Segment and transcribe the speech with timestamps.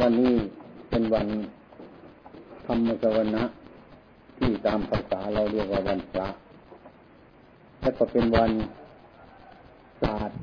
[0.00, 0.34] วันนี้
[0.88, 1.26] เป็นวัน
[2.66, 3.42] ธรรมสวนะ
[4.38, 6.28] ที่ตามภาษาเราเรียกว่าวันพระ
[7.80, 8.52] และก็เป็นวัน
[10.02, 10.38] ศาสตร์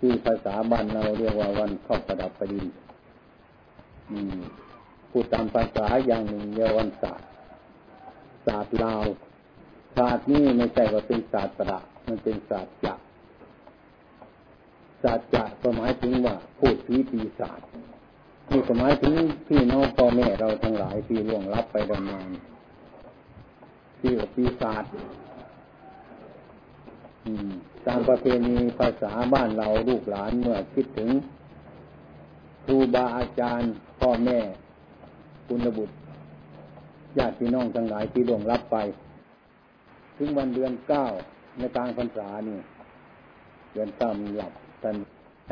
[0.00, 2.66] ที่ภาษาบ้านเราเรียกว่าวันเข้าประดับประดิน
[5.10, 7.28] พูดตามภาษาอย่างหนึ่งเรียกวันศาสตร์
[8.46, 9.04] ศาสตร์ลาว
[9.96, 11.78] ศาสตร์นี้ไม่ใช่ว่าเป็นศาสตร์ประ
[12.08, 12.98] มันเป็นศาสตร์จัก
[15.02, 17.60] ศาสตร์จักก็หมายถึงว่าพูดผีปีศาจ
[18.50, 19.14] นี่ก็หมายถึง
[19.48, 22.28] พี่น้องพ่อแม่เราทั้งหลายที่ล่วงลับไปดำเนิน
[24.00, 24.84] ที่ว่าปีศาจ
[27.86, 31.10] ตามประเพณีภาษาบ้านเราลูกหลานเมื่อคิดถึง
[32.64, 34.38] ครูบาอาจารย์ พ่อแม่
[35.46, 35.94] คุณบุตร
[37.18, 38.76] ญาติพี่น้องทั้งหลายที่ล่วงลับไป
[40.16, 41.06] ถึงวันเดือนเก้า
[41.58, 42.58] ในกลางพรรษานี่
[43.72, 44.52] เดือนเก้ามีหลับ
[44.82, 44.96] ท่าน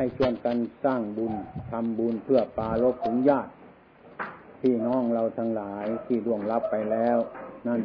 [0.01, 1.33] ให้ชวนกันสร้างบุญ
[1.71, 3.51] ทำบุญเพื่อปาลบถึงญาติ
[4.61, 7.17] พี่น้องเราทั้งหลายที่ล่วงลับไปแล้ว
[7.67, 7.81] นั่น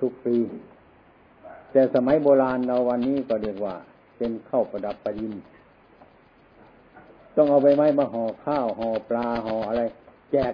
[0.00, 0.36] ทุกปี
[1.72, 3.74] แต่สมัยโบราณเราวันนี้ก็เรียกว่า
[4.18, 5.32] เป็นข้าวประดับประดิน
[7.36, 9.82] ต้องเอาใบไม้มาห่อข้าวห่อปลาห่ออะไร
[10.32, 10.52] แจก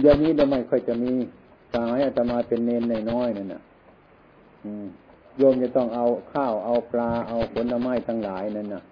[0.00, 1.12] เดี๋ยวนี้เดี๋ยไม่ค่อยจะมี
[1.74, 3.62] สายอาตมาเป็นเนนในน้อยนั่นน่ะ
[5.38, 8.82] โยมจะต้องเอาข้าวเอาปลาเอาผลไม้ทั้งหลายนั่นน่ะ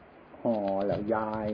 [0.42, 1.48] ห่อแล้วยาย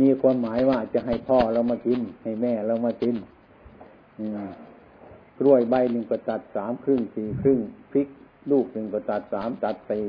[0.00, 3.16] มีความหมายว่าจะให้พ่อเรามากิน ให้แม่เรามากิน
[5.38, 7.58] กล้วยใบหนึ่งก็ตัดสามครึ่งสี่ครึ่ง
[7.90, 8.08] พริก
[8.50, 10.06] ลูกหนึ่งก็ตัดสามตัดสี่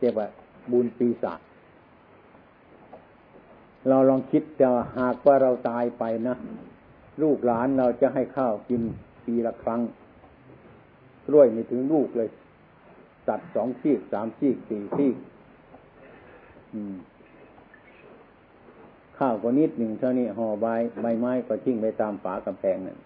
[0.00, 0.28] เรียกว่า
[0.70, 1.40] บุญปีศาจ
[3.88, 6.36] เราลองคิดจะหากว่าเราตายไปนะ
[7.22, 8.82] ลูกหลานเราจะให้ข้าวกิน
[9.24, 9.80] ปีละครั้ง
[11.28, 12.28] กล้วยไม่ถึงลูกเลย
[13.28, 15.16] ตัดสองชีกสามชีกสี่ชีก
[19.18, 20.66] ข้าวก็นิดหนึ่งเท่านี้ห่อใบ
[21.00, 22.98] ใบไม้ก็ทิ้งไปตามฝากำแพงนั่น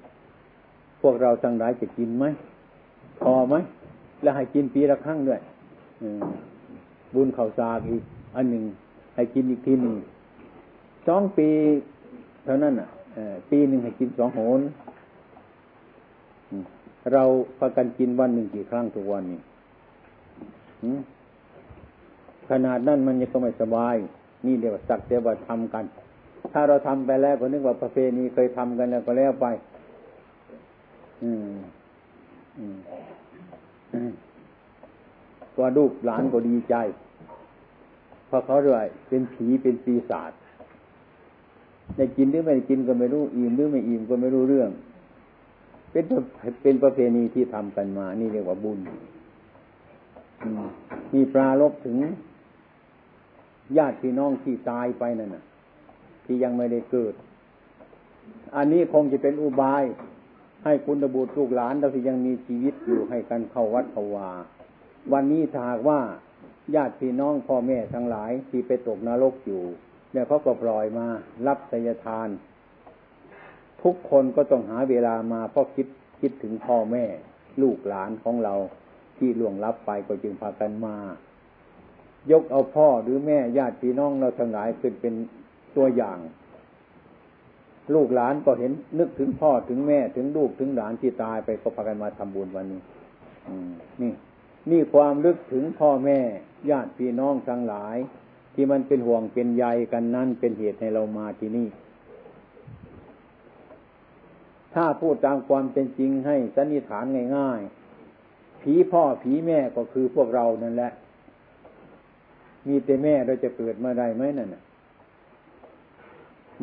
[1.00, 2.24] พวกเราทั้งหลายจะกินไหม
[3.22, 3.54] พอไหม
[4.22, 5.40] แล้วให้กินปีละครั้งด้วย
[7.14, 8.02] บุญข่าวสาอีก
[8.36, 8.64] อันหนึ่ง
[9.14, 9.94] ให้กินอีกทีหนึ่ง
[11.08, 11.48] สองปี
[12.44, 12.88] เท่านั้นอะ
[13.50, 14.60] ปีหนึ่งให้กินสองโหน
[17.12, 17.24] เรา
[17.60, 19.40] ประกันกินวันหนึ่งกี่ครั้งทุกวันนี้
[22.50, 23.96] ขนาดนั้นมันยังก็ไม่สบาย
[24.46, 25.84] นี่เดี๋ยวสักเดี๋ยวทำกัน
[26.52, 29.46] ถ้าเราทำไปแล้วก็นึกว่าประเพณีเคยทำกันแล้วก็แล้วไป
[31.22, 31.46] อืม
[32.58, 32.76] อืม
[35.56, 36.74] ก็ลูกหลานก็ดีใจ
[38.26, 40.32] เพราะเขาด้วยเป็นผีเป็นปีศาจ
[41.96, 44.70] ได้กินหรือไม่ได้กินก็ไม่รู้ อิ่มหรือไม่อิ่มก็ไม่รู้เรื่อง
[45.92, 46.04] เป็น
[46.62, 48.78] เป็นประเพณีที่ทำกันมา นี่เรียกว่าบุญ
[51.14, 51.96] มีปลาลบถึง
[53.78, 55.44] ญาติพี่น้องที่ตายไปนั่นน่ะ
[56.24, 57.14] ที่ยังไม่ได้เกิด
[58.56, 59.82] อันนี้คงจะเป็นอุบาย
[60.64, 64.30] ให้คุณตบุตรลูกหลานเราที่ยังมีชีวิตอยู่ให้กันเข้าวัดเข้าวา
[65.12, 66.00] วันนี้ถ้าหากว่า
[66.74, 69.62] ญาติพี่น้องพ่อแม่ทั้งหลายที่ไปตกนรกอยู่
[70.12, 71.06] เนี่ยเขาก็ปล่อยมา
[71.46, 72.28] รับสยทาน
[73.84, 75.86] ทุกคนก็ต้องหาเวลามาเพราะคิด
[76.20, 77.04] คิดถึงพ่อแม่
[77.62, 78.54] ลูกหลานของเรา
[79.18, 80.96] ที่ล่วงลับไปก็จึงพากันมา
[82.30, 85.14] ยกเอาพ่อหรือแม่ญาติพี่น้องเราทั้งหลายขึ้นเป็น
[85.76, 86.18] ตัวอย่าง
[87.94, 92.80] ลูกหลานก็เห็นนึกถึงพ่อถึงแม่ถึงลูกถึงหลานที่ตายไปก็พากันมาทำบุญวันนี้
[94.02, 94.12] นี่
[94.70, 96.18] นี่ความลึกถึงพ่อแม่
[96.70, 97.96] ญาติพี่น้องทั้งหลาย
[98.54, 101.68] ที่มันเป็นห่วงเป็นใยกันนั่นเป็นเหตุให้เรามาที่นี่
[104.74, 107.04] ถ้าพูดตามความเป็นจริงให้สันนิษฐาน
[107.36, 107.60] ง่าย
[108.12, 110.92] ๆ ผีพ่อผีแม่ก็คือพวกเรานั่นแหละ
[112.68, 114.62] มีแต่แม่เราจะเกิดมาได้ไหมนั่นน่ะ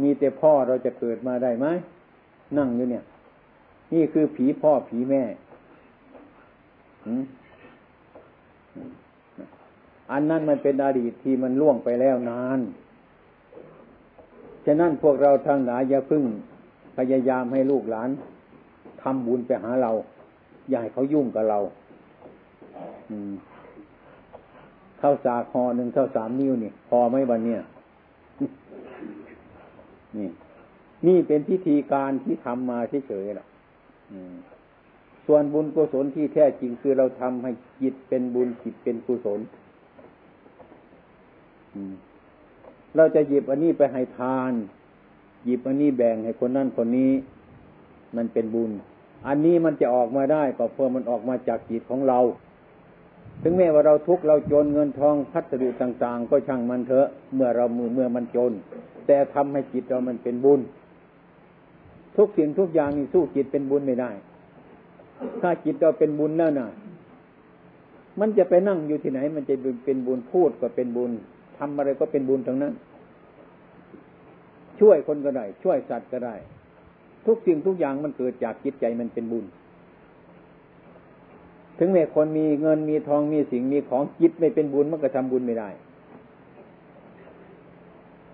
[0.01, 1.67] มีแต่พ่อเราจะเกิดมาได้ไหม
[2.57, 3.03] นั่งอยู่เนี่ย
[3.93, 5.23] นี่คือผีพ่อผีแม่
[10.11, 12.59] อันนั้นมันเป็นอดีตที่มันล่วงไปแล้วนาน
[14.65, 16.23] ฉะนั้นพวกเราทั้งหลายอย่าพึ่ง
[16.99, 18.09] พยายามให้ลูกหลาน
[19.01, 19.91] ทำบุญไปหาเรา
[20.69, 21.59] อย่าให้เขายุ่งกับเรา
[24.99, 27.61] เข้าสาคอหนึ่งเท่าสามนิ้วนี่พอไหมวันเนี้ย
[30.17, 30.27] นี่
[31.07, 33.45] นี่เป็นพิธีการที่ทำมาเฉยๆล่ะ
[35.25, 39.39] ส่วนบุญกุศลที่แท้จริงคือเราทำให้จิตเป็นบุญจิตเป็นกุศล
[42.95, 44.53] เราจะหยิบอันนี้ไปให้ทาน
[45.45, 47.11] หยิบอันนี้แบ่งให้คนนั้นคนนี้
[48.15, 48.71] มันเป็นบุญ
[49.27, 52.19] อันนี้มันจะออกมาได้ก็เพราะมันออกมาจากจิตของเรา
[53.41, 58.51] ถึงแม้ว่าเราทุกข์เราจนเงินทองพัสดุต่าง ๆ ก็ช่างมันเถอะ เมื่อเรามือเมื่อมันจน
[59.07, 60.59] แต่ทำให้จิตเรามันเป็นบุญ
[62.17, 64.11] ทุกสิ่งทุกอย่างนี่สู้จิตเป็นบุญไม่ได้
[65.41, 66.67] ถ้าจิตเราเป็นบุญแล้วนะ
[68.19, 71.11] มันจะไปนั่งอยู่ที่ไหน มันจะเป็นบุญพูดก็เป็นบุญ
[71.57, 72.73] ทำอะไรก็เป็นบุญทั้งนั้น
[74.79, 76.35] ช่วยคนก็ได้ ช่วยสัตว์ก็ได้
[77.25, 79.45] ทุกสิ่งทุกอย่างมันเกิดจากจิตใจมันเป็นบุญ
[81.77, 85.69] ถึงแม้คนมีเงินมีทองมีสิ่งมีของจิตไม่เป็นบุญมันก็ทำบุญไม่ได้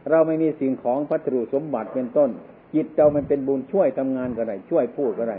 [0.10, 2.30] เราไม่มีสิ่งของพัสดุสมบัติเป็นต้น
[2.76, 5.38] จิตเรามันเป็นบุญช่วยทำงานก็ได้ ช่วยพูดก็ได้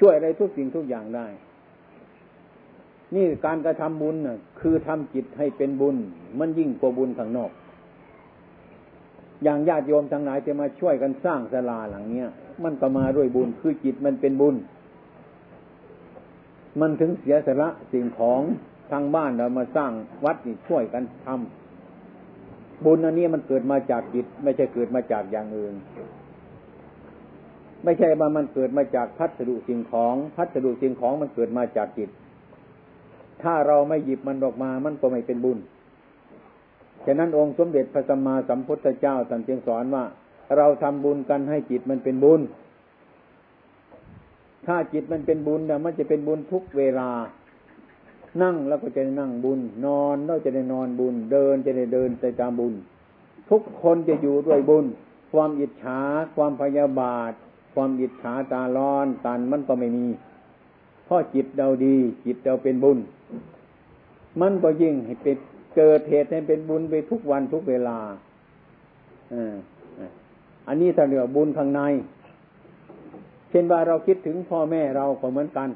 [0.00, 1.26] ช่วยอะไรทุกสิ่งทุกอย่างได้
[3.14, 5.96] นี่การกระทำบุญน่ะคือทำจิตให้เป็นบุญ
[6.38, 7.50] มันยิ่งกว่าบุญข้างนอก
[9.42, 12.28] อย่างญาติโยมทั้งหลายจะมาช่วยกันสร้างศาลาหลังเนี้ย
[12.64, 14.56] มันก็มาด้วยบุญคือจิตมันเป็นบุญ
[16.80, 18.40] มันถึงเสียสละสิ่งของ
[18.90, 19.92] ทางบ้านเรามาสร้าง
[20.24, 25.74] วัดนี่ช่วยกันทำบุญอันนี้มันเกิดมาจากจิต ไม่ใช่เกิดมาจากอย่างอื่น
[27.84, 32.10] ไม่ใช่ว่ามันเกิดมาจากพัสดุสิ่งของ พัสดุสิ่งของมันเกิดมาจากจิต
[33.42, 35.58] ถ้าเราไม่หยิบมันออกมา มันก็ไม่เป็นบุญ
[37.06, 40.04] ฉะนั้นองค์สมเด็จพระสัมมาสัมพุทธเจ้าท่านจึงสอนว่า
[40.56, 42.40] เราทำบุญกันให้จิตมันเป็นบุญ
[44.66, 47.10] ถ้าจิตมันเป็นบุญนะมันจะเป็นบุญทุกเวลา
[48.42, 52.74] นั่งแล้วก็จะได้นั่งบุญ นอนแล้วจะได้นอนบุญ เดินจะได้เดินไปตามบุญ
[53.50, 54.84] ทุกคนจะอยู่ด้วยบุญ
[55.32, 56.00] ความอิจฉา
[56.34, 57.32] ความพยาบาท
[57.74, 60.06] ความอิจฉาตาร้อนตันมันก็ไม่มี
[61.04, 62.98] เพราะจิตเราดี จิตเราเป็นบุญ
[64.40, 65.36] มันก็ยิ่งให้เป็น
[65.76, 67.98] เกิดเหตุให้เป็นบุญไปทุกวันทุกเวลา
[70.68, 71.80] อันนี้ถ้าเรียกบุญข้างใน
[73.50, 75.68] เช่นว่าเราคิดถึงพ่อแม่เราก็เหมือนกัน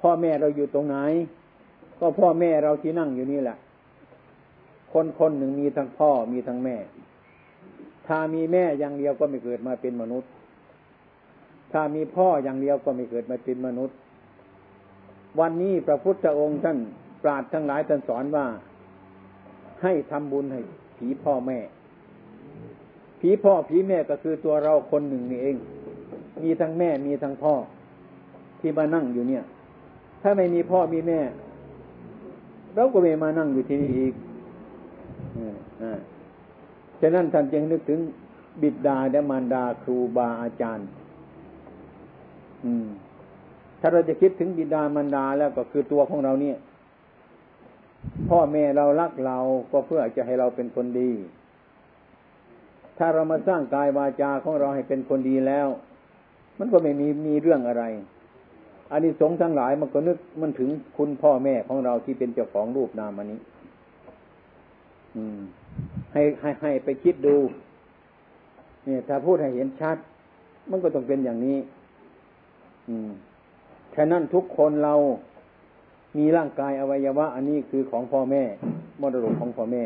[0.00, 0.96] พ่อแม่เราอยู่ตรงไหน
[1.98, 3.56] ก็พ่อแม่เราที่นั่งอยู่นี่แหละ
[4.92, 6.76] คนคนหนึ่งมีทั้งพ่อมีทั้งแม่
[8.06, 10.30] ถ้ามีแม่อย่างเดียวก็ไม่เกิดมาเป็นมนุษย์
[11.72, 13.96] ถ้ามีพ่ออย่างเดียวก็ไม่เกิดมาเป็นมนุษย์
[15.40, 16.78] วันนี้พระพุทธองค์ท่าน
[17.22, 18.46] ปราดทั้งหลายท่านสอนว่า
[19.82, 20.60] ให้ทำบุญให้
[20.98, 21.58] ผีพ่อแม่
[23.20, 25.56] ผีพ่อผีแม่ก็คือตัวเราคนหนึ่งนี่เอง
[26.42, 27.54] มีทั้งแม่มีทั้งพ่อ
[28.60, 29.44] ที่มานั่งอยู่เนี่ย
[30.22, 31.20] ถ้าไม่มีพ่อมีแม่
[32.74, 34.14] เราก็ไม่มานั่งอยู่ที่นี่อีก
[35.82, 35.84] อ
[37.00, 38.00] ฉะนั้นท่านจึงนึกถึง
[38.62, 40.86] บิดาและมารดาครูบาอาจารย์
[42.64, 42.86] อืม
[43.80, 46.56] ถ้าเราจะคิดถึงบิดามารดาแล้วก็คือตัวของเราเนี่ย
[48.28, 49.38] พ่อแม่เรารักเรา
[49.72, 51.10] ก็เพื่อจะให้เราเป็นคนดี
[52.98, 55.68] ถ้าเรามาสร้างกายวาจาของเราให้เป็นคนดีแล้ว
[56.58, 57.84] มันก็ไม่มีมีเรื่องอะไร
[58.92, 63.40] อันนี้สงทั้งหลายมันก็นึกมันถึงคุณพ่อแม่ของเราที่เป็นเจ้าของรูปนามอันนี้
[65.16, 65.40] อืม
[66.12, 67.36] ให้ให้ให้ไปคิดดู
[68.84, 69.96] เนี่ย ถ้าพูดให้เห็นชัด
[70.70, 71.58] มันก็ต้องเป็นอย่างนี้
[72.88, 73.10] อืม
[73.94, 74.94] ฉะนั้นทุกคนเรา
[76.18, 78.42] มีร่างกายอวัยวะ อันนี้คือของพ่อแม่
[79.00, 79.84] มรดกของพ่อแม่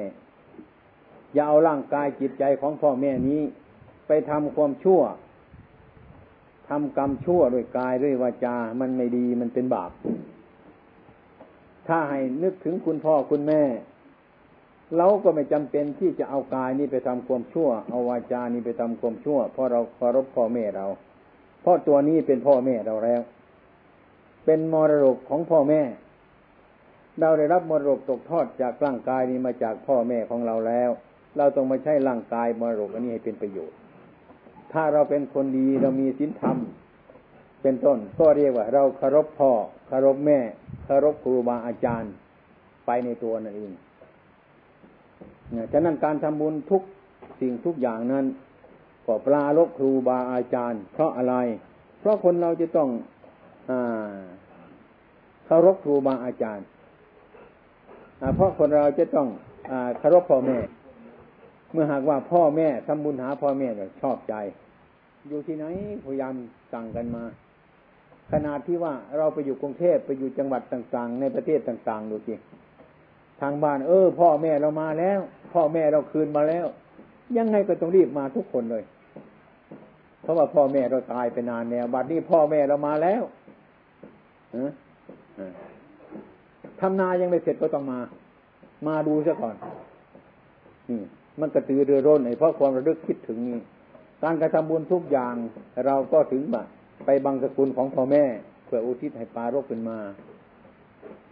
[1.34, 3.43] อย่าเอาร่างกายจิตใจของพ่อแม่นี้
[4.06, 5.00] ไปทำความชั่ว
[6.69, 9.90] ทำกรรมชั่วด้วยกายด้วยวาจา มันไม่ดีมันเป็นบาป
[11.88, 13.62] ถ้าให้นึกถึงคุณพ่อคุณแม่
[14.96, 20.87] เราก็ไม่จำเป็นที่จะเอากายนี้ไปทำความชั่ว เอาวาจานี้ไปทำความชั่ว เพราะเราเคารพพ่อแม่เรา
[21.62, 23.21] เพราะตัวนี้เป็นพ่อแม่เราแล้ว
[24.45, 25.83] เป็นมรดกของพ่อแม่
[27.20, 30.90] เราได้รับมรดกตกทอดจากร่างกายนี้มาจากพ่อแม่ของเราแล้ว
[31.37, 33.76] เราต้องมาใช้ร่างกายมรดกอันนี้ให้เป็นประโยชน์
[34.73, 36.58] ถ้าเราเป็นคนดีเรามีศีลธรรม
[37.62, 39.52] เป็นต้น ก็เรียกว่า เราเคารพพ่อ
[39.87, 40.38] เคารพแม่
[40.85, 42.12] เคารพครูบาอาจารย์
[42.87, 43.73] ไปในตัวนั่นเอง
[45.73, 46.82] ฉะนั้นการทำบุญทุก
[47.40, 48.25] สิ่งทุกอย่างนั้น
[49.06, 51.35] ก็ปลาลบครูบาอาจารย์ เพราะอะไร
[52.00, 52.88] เพราะคนเราจะต้อง
[53.70, 53.73] อ
[55.46, 56.64] เคารพครูบาอาจารย์
[58.35, 59.28] เพราะคนเราจะต้อง
[59.70, 60.58] อคารพพ่อแม่
[61.73, 64.35] เมื่อหากว่าพ่อแม่ทำบุญหาพ่อแม่ก็ชอบใจ
[65.28, 65.64] อยู่ที่ไหน
[66.04, 66.35] พยายาม
[66.73, 67.25] สั่งกันมา
[68.32, 72.35] ขนาดที่ว่าเราไปอยู่กรุงเทพไปอยู่จังหวัดต่างๆ ในประเทศต่าง ๆ ดูสิ
[73.40, 75.20] ทางบ้าน เออ พ่อแม่เรามาแล้ว
[75.54, 76.66] พ่อแม่เราคืนมาแล้ว
[77.38, 78.85] ยังไงก็ต้องรีบมาทุกคนเลย
[80.23, 83.23] เพราะว่าพ่อแม่เราตายไปนานแล้วบัดนี้พ่อแม่เรามาแล้ว
[86.80, 87.99] ทำนายังไม่เสร็จก็ต้องมา
[88.87, 89.56] มาดูซะก่อน
[90.90, 91.00] นี่
[91.40, 93.59] มันกระตือรือร้นเพราะความระลึกคิดถึงนี้
[94.23, 95.35] การกระทำบุญทุกอย่าง
[95.87, 96.56] เราก็ถึงบ
[97.04, 98.25] ไปบังสกุลของพ่อแม่
[98.64, 99.99] เพื่ออุทิศให้ปารกเป็นมา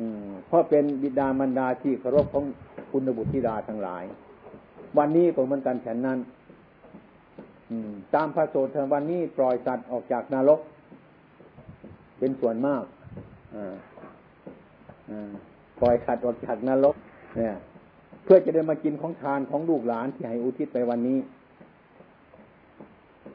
[0.00, 2.44] อืมเพราะเป็นบิดามารดาที่เคารพของ
[2.90, 4.04] คุณบุตรธิดาทั้งหลาย
[4.98, 6.18] วันนี้ก็เหมือนกันฉันนั้น
[7.70, 10.60] อืม ตามพระโสดวันนี้ปล่อยสัตว์ออกจากนรก
[12.18, 12.84] เป็นส่วนมาก
[13.54, 13.74] อ่า
[15.78, 16.96] ปล่อยสัตว์ออกจากนรก
[17.36, 17.54] เนี่ย
[18.24, 21.18] เพื่อจะได้มากินของทานของลูกหลานที่ให้อุทิศไปวันนี้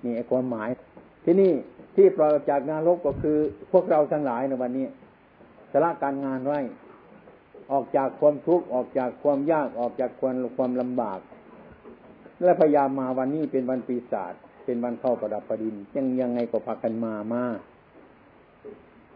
[0.04, 0.70] นี่ความหมาย
[1.26, 1.54] ที่นี่
[1.96, 3.38] ที่ปล่อยออกจากนรกก็คือ
[3.72, 4.86] พวกเราทั้งหลายในวันนี้
[5.72, 6.60] สละการงานไว้
[7.72, 11.20] ออกจากความทุกข์ออกจากความยากออกจากความความลำบาก
[12.44, 14.34] และพยายามมาวันนี้เป็นวันปีศาจ
[14.66, 17.44] เป็นวันเข้าประดับประดิน ยังยังไงก็พากันมามา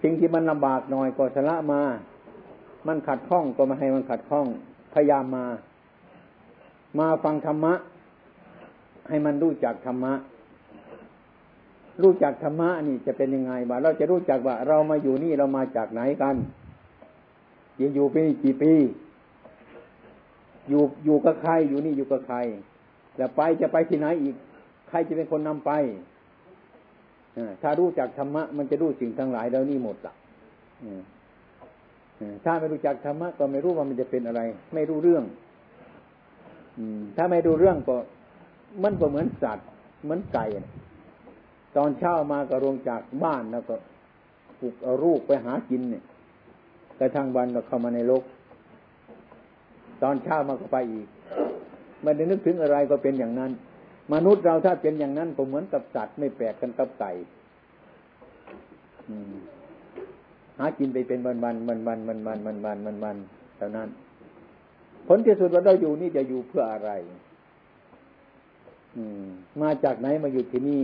[0.01, 1.81] สิ่งที่มันลำบากหน่อยก็ชละมา
[2.87, 4.47] มันขัดข้องก็มาให้มันขัดข้อง
[4.93, 5.45] พยายามมา
[6.99, 7.73] มาฟังธรรมะ
[9.09, 10.13] ให้มันรู้จักธรรมะ
[12.01, 16.35] รู้จักธรรมะนี่จะเป็นยังไงบ้าเราจะรู้จักว่า เรามาอยู่นี่เรามาจากไหนกัน
[17.81, 18.73] ยังอยู่ไปกี่ปี
[20.69, 22.37] อยู่อยู่กับใครอยู่นี่อยู่กับใคร
[23.17, 24.35] แล้วไปจะไปที่ไหนอีก
[24.89, 25.71] ใครจะเป็นคนนำไป
[27.61, 30.13] ถ้ารู้จักธรรมะ มันจะรู้สิ่งทั้งหลายแล้วนี่หมดละ
[32.45, 34.41] ถ้าไม่รู้จักธรรมะก็ไม่รู้ว่ามันจะเป็นอะไร
[34.73, 35.23] ไม่รู้เรื่อง
[37.15, 37.97] ถ้าไม่รู้เรื่องก็
[38.83, 39.67] มันก็เหมือนสัตว์
[40.03, 40.45] เหมือนไก่
[41.77, 43.75] ตอนเช้ามาก็ลงจากบ้านแล้วก็
[44.59, 46.03] ปลุกเอาลูกไปหากินเนี่ย
[46.99, 48.23] กระทั่งวันก็เข้ามาในโลก
[50.03, 51.07] ตอนเช้ามาก็ไปอีก
[52.03, 53.51] ไม่ได้นึกถึงอะไรก็เป็นอย่างนั้น
[54.13, 57.11] มนุษย์เราถ้าเป็นอย่างนั้นก็เหมือนกับสัตว์ไม่แปลกกันกับไก่
[60.59, 63.17] หากินไปเป็นวันวันวันวันวันวันวันวันวันวัน
[63.57, 63.89] เท่านั้น
[65.07, 66.91] ผลที่สุดว่าเราอยู่นี่จะอยู่เพื่ออะไร
[68.95, 69.27] อืม
[69.61, 70.83] มาจากไหนมาอยู่ที่นี่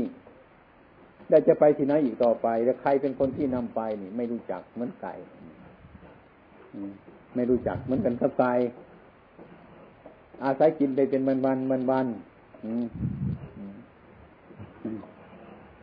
[1.30, 5.14] ได้จะไปที่ไหนอีกต่อไป แล้วใครเป็นคนที่นำไปนี่ ไม่รู้จักเหมือนไก่
[7.36, 8.54] ไม่รู้จักเหมือนกันกับไก่
[10.44, 12.08] อาศัยกินไปเป็นวันวันวันวัน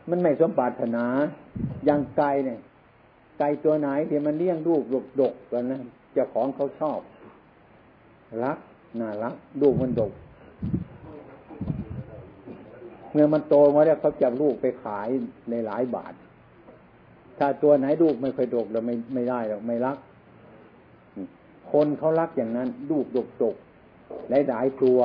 [0.09, 1.05] มันไม่สมปรารถนา
[1.85, 2.59] อย่างไก่เนี่ย
[3.37, 5.81] ไก่ตัวไหนที่มันเลี้ยงลูกดกดกกันนะ
[6.13, 6.99] เจ้าของเขาชอบ
[8.43, 8.57] รัก
[8.99, 10.11] น่ารักลูกมันดก
[13.11, 15.07] เมื่อมันโตมาแล้วเขาจับลูกไปขาย
[15.49, 16.13] ในหลายบาท
[17.39, 19.97] ถ้าตัวไหนลูกไม่เคยดกเราไม่ไม่ได้หรอกไม่รัก
[21.71, 23.55] คนเขารักอย่างนั้น ลูกดกดก
[24.29, 24.99] หลายหลายตัว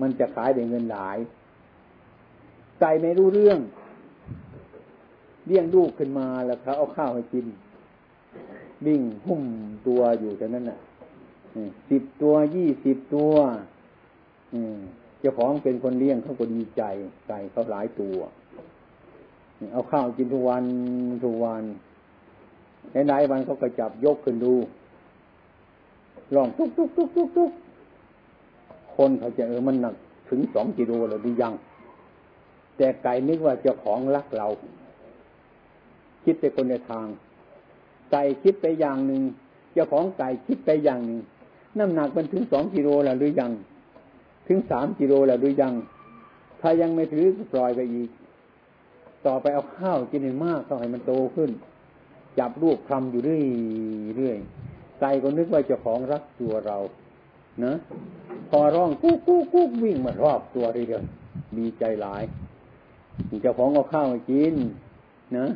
[0.00, 1.18] มันจะขายได้เงินหลาย
[2.80, 3.58] ไก่ไม่รู้เรื่อง
[5.50, 7.46] เลี้ยงลูกขึ้นมาแล้วเขาเอาข้าวให้กิน
[8.86, 9.44] วิ่งหุ่ม
[9.86, 10.78] ตัวอยู่แต่นั้นน่ะ
[11.90, 13.34] สิบตัวยี่สิบตัว
[15.20, 16.82] เจ้าของเป็นคนเลี้ยงเขาก็ดีใจ
[17.28, 18.16] ไก่เขาหลายตัว
[19.72, 20.64] เอาข้าวกินทุกวัน
[21.24, 21.62] ทุกวัน
[22.92, 24.54] ในไหนวันเขาก็จับยกขึ้นดู
[26.34, 27.50] ลองทุกทุกทุกทุกทุก
[28.96, 29.94] คนเขาจะเออมันหนัก
[30.30, 31.54] ถึงสองกิโลหรือยัง
[32.76, 34.48] แต่ไก่นึกว่าเจ้าของรักเรา
[36.24, 37.06] คิดไปคนในทาง
[38.12, 39.22] ไก่คิดไปอย่างหนึ่ง
[39.72, 41.20] เจ้าของไก่คิดไปอย่างหนึ่ง
[41.78, 43.52] น้ำหนักมันถึงสองกิโลแล้วหรือยัง
[44.48, 45.74] ถึงสามกิโลแล้วหรือยัง
[46.60, 48.10] ถ้ายังไม่ถือปล่อยไปอีก
[49.26, 51.50] ต่อไปเอาข้าวกินให้มากเข้าให้มันโตขึ้น
[52.38, 53.44] จับลูกคำอยู่เรื่อย
[54.16, 54.38] เรื่อย
[55.00, 56.78] ไก่ก็นึกว่าเจ้าของรักตัวเรา
[57.64, 57.74] นะ
[58.50, 61.02] พอร้องกุ๊กกุ๊กกุ๊กวิ่งมารอบตัวทีเดียว
[61.58, 62.22] ดีใจหลาย
[63.42, 64.54] เจ้าของเอาข้าวมากิน
[65.38, 65.46] นะ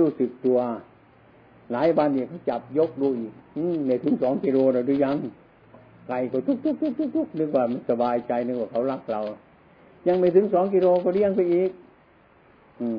[0.00, 0.58] รู้สึกตัว
[1.72, 3.32] หลายวันเนี่ยเขาจับยกดูอีก
[3.86, 5.16] ในถึงสองกิโลแล้วหรือยัง
[6.08, 9.20] ไก่ก็ทุกทุกทุกทุกทุกนึกว่ามันสบายใจนึกว่าเขารักเรา
[10.08, 11.70] ยังไม่ถึงสองกิโลก็เลี้ยงไปอีก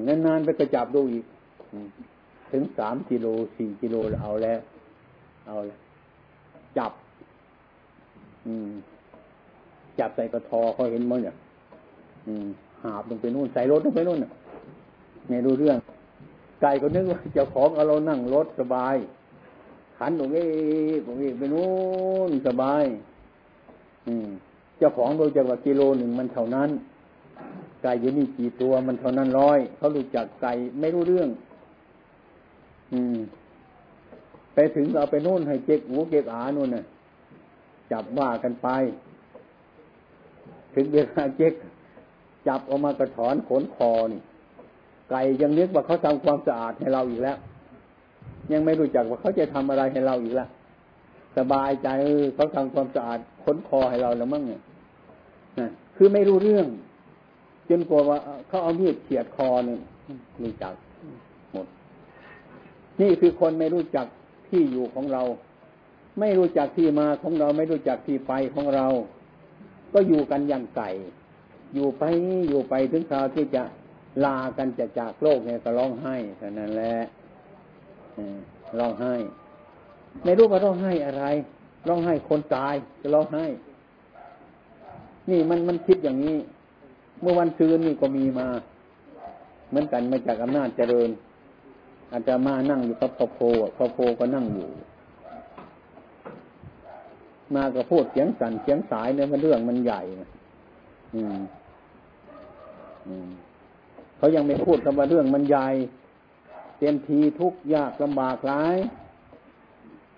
[0.08, 1.26] นานๆไปก็จับดูอีก
[2.52, 4.60] ถึงสามกิโลสี่กิโลเอาแล้ว
[5.48, 5.80] เอาแล้ว
[6.78, 6.92] จับ
[10.00, 11.36] จับใส่กระทอเขาเห็นมั้งเนี่ย
[12.84, 14.20] หาบลงไปนู่นใส่รถลงไปนู่น
[15.30, 15.78] ไม่รู้เรื่อง
[16.62, 18.96] ไก่ก็นึกว่าเจ้าของเอาเรานั่งรถสบาย
[19.98, 20.48] ขันตรงนี้
[21.06, 21.70] ตรงนี้ไปนู่
[22.30, 22.84] นสบาย
[24.08, 24.28] อืม
[24.78, 26.70] เจ้าของโดยจักว่ากิโลหนึ่งมันเท่านั้น
[27.82, 31.30] ไก่อยู่นี่กี่ตัวมันเท่านั้นร้อยเขารู้จักไก่ไม่รู้เรื่อง
[32.94, 33.18] อืม
[34.54, 36.86] ไปถึงเอาไปนู่นให้เจ๊กหูเจ๊กอานู่นน่ะ
[37.92, 38.68] จับว่ากันไป
[40.74, 41.54] ถึงเวลาเจ๊ก
[42.48, 44.22] จับออกมากระถอนขนคอนี่
[45.12, 47.38] ไก่ยังนึกว่าเขาทำความสะอาดให้เราอีกแล้ว
[48.52, 50.50] ยังไม่รู้จักว่าเขาจะทำอะไรให้เราอีกแล้ว
[51.38, 54.62] สบายใจเออเขาทำความสะอาดขนคอให้เราแล้วมั้งเนี่ย
[55.96, 56.68] คือไม่รู้เรื่อง
[57.70, 59.80] จนกลัวว่าเขาเอามีดเฉียดคอเนี่ย
[60.42, 60.74] รู้จัก
[61.54, 61.68] หมด
[63.02, 64.06] นี่คือคนไม่รู้จัก
[64.50, 65.24] ที่อยู่ของเรา
[66.20, 68.88] ไม่รู้จักที่มาของเรา ไม่รู้จักที่ไปของเรา
[69.94, 70.90] ก็อยู่กันอย่างไก่
[71.74, 72.04] อยู่ไป
[72.48, 73.64] อยู่ไปถึงคราวที่จะ
[74.26, 76.96] ลากันจะจากโลกเนี่ยก็ร้องไห้เท่านั้นแหละ
[78.80, 79.14] ร้องไห้
[80.24, 81.24] ไม่รู้ว่าร้องไห้อะไร
[81.88, 83.46] ร้องไห้คนตายจะร้องไห้
[85.30, 86.38] นี่มันมันคิดอย่างนี้
[87.22, 88.48] เมื่อวันซืนนี่ก็มีมา
[89.70, 91.10] เหมือนกันมาจากอำนาจเจริญ
[92.12, 93.40] อาจจะมานั่งอยู่กับพ่อโพ
[93.78, 94.70] พ่อโพก็นั่งอยู่
[97.56, 100.02] มาก็พูดเสียงสั่นเสียงสายเนี่ยมันเรื่องมันใหญ่
[101.16, 101.40] อืม
[103.08, 103.30] อืม
[104.22, 105.68] เขายังไม่พูดคำว่าเรื่องมันใหญ่
[106.80, 108.78] เต็มทีทุกยากลำบากร้าย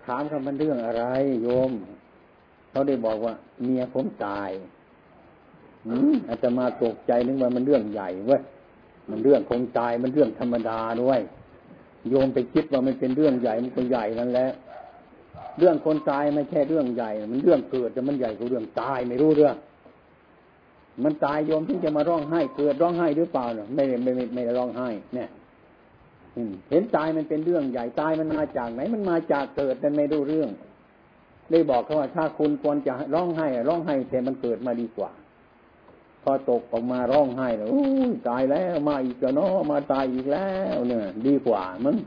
[0.06, 1.04] ถามคำมันเรื่องอะไร
[1.44, 1.72] โยม
[2.70, 3.34] เขาได้บอกว่า
[3.64, 4.50] เมียผมตาย
[6.28, 8.42] อาจจะมาตกใจนึกว่ามันเรื่องใหญ่เว้ย
[9.10, 11.20] มันเรื่องคงตายมันเรื่องธรรมดาด้วย
[12.10, 14.50] โยมไปคิดว่ามันเป็นเรื่องใหญ่มันก็ใหญ่นั่นแหละ
[15.60, 19.56] เรื่องคนตายไม่ใช่เรื่องใหญ่ มันเรื่องเกิดแต่มันใหญ่กว่าเรื่องตายไม่รู้เรื่อง
[21.04, 25.30] มันตายโยมที่จะมาร้องไห้เกิดร้องไห้หรือเปล่าเนี่ยไม่ไม่ไม่ไม่ร้องไห้เนี่ย
[26.70, 30.50] เห็นตายมันเป็นเรื่องใหญ่ตายมันมาจากไหน มันมาจากเกิดมันไม่รู้เรื่อง
[31.52, 35.12] ได้บอกเขาว่าถ้าคุณควรจะร้องไห้ร้องไห้แต่มันเกิดมาดีกว่า
[36.24, 37.68] พอตกออกมาร้องไห้แล้ว
[38.30, 41.98] ตายแล้วมาอีกแล้วเนาะมาตายอีกแล้วเนี่ย ดีกว่ามั้ง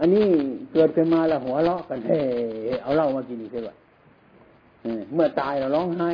[0.00, 0.26] อันนี้
[0.72, 2.20] เกิดขึ้นมาแล้วหัวเราะกันเฮ้
[2.82, 3.76] เอาเหล้ามากินอีกเลย
[5.14, 6.10] เมื่อตายเราร้องไห้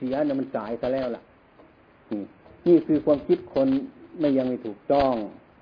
[0.00, 1.22] เสียเนี่ยมันจ่ายซะแล้วล่ะ
[2.66, 3.68] นี่คือความคิดคน
[4.20, 5.14] ไม่ยังไม่ถูกต้อง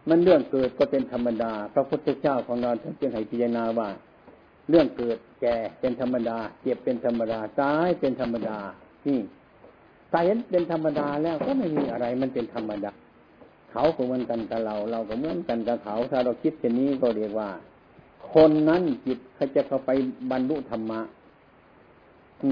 [0.08, 3.88] มันเรื่องเกิดก็เป็นธรรมดา พระพุทธเจ้าของเราท่านจึงให้พิจารณาว่า
[4.68, 8.58] เรื่องเกิดแก่เป็นธรรมดา เจ็บเป็นธรรมดาตายเป็นธรรมดา
[9.06, 9.20] นี่
[10.14, 12.92] ตายเป็นธรรมดาแล้วก็ไม่มีอะไรมันเป็นธรรมดา
[13.72, 17.50] เขาก็เหมือนกันกับเรา เราก็เหมือนกันกับเขา ถ้าเราคิดเช่นนี้ก็เรียกว่า
[18.32, 19.90] คนนั้นจิตเขาจะเข้าไป
[20.30, 21.00] บรรลุธรรมะ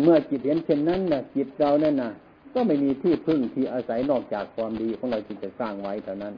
[0.03, 2.11] เมื่อจิตเห็นเช่นนั้นนะจิตเราเนี่ยนะ
[2.55, 6.35] ก็ไม่มีที่พึ่งที่อาศัยนอกจากความดีของเราที่จะสร้างไว้เท่านั้น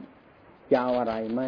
[0.71, 1.41] จะเอาอะไรไหม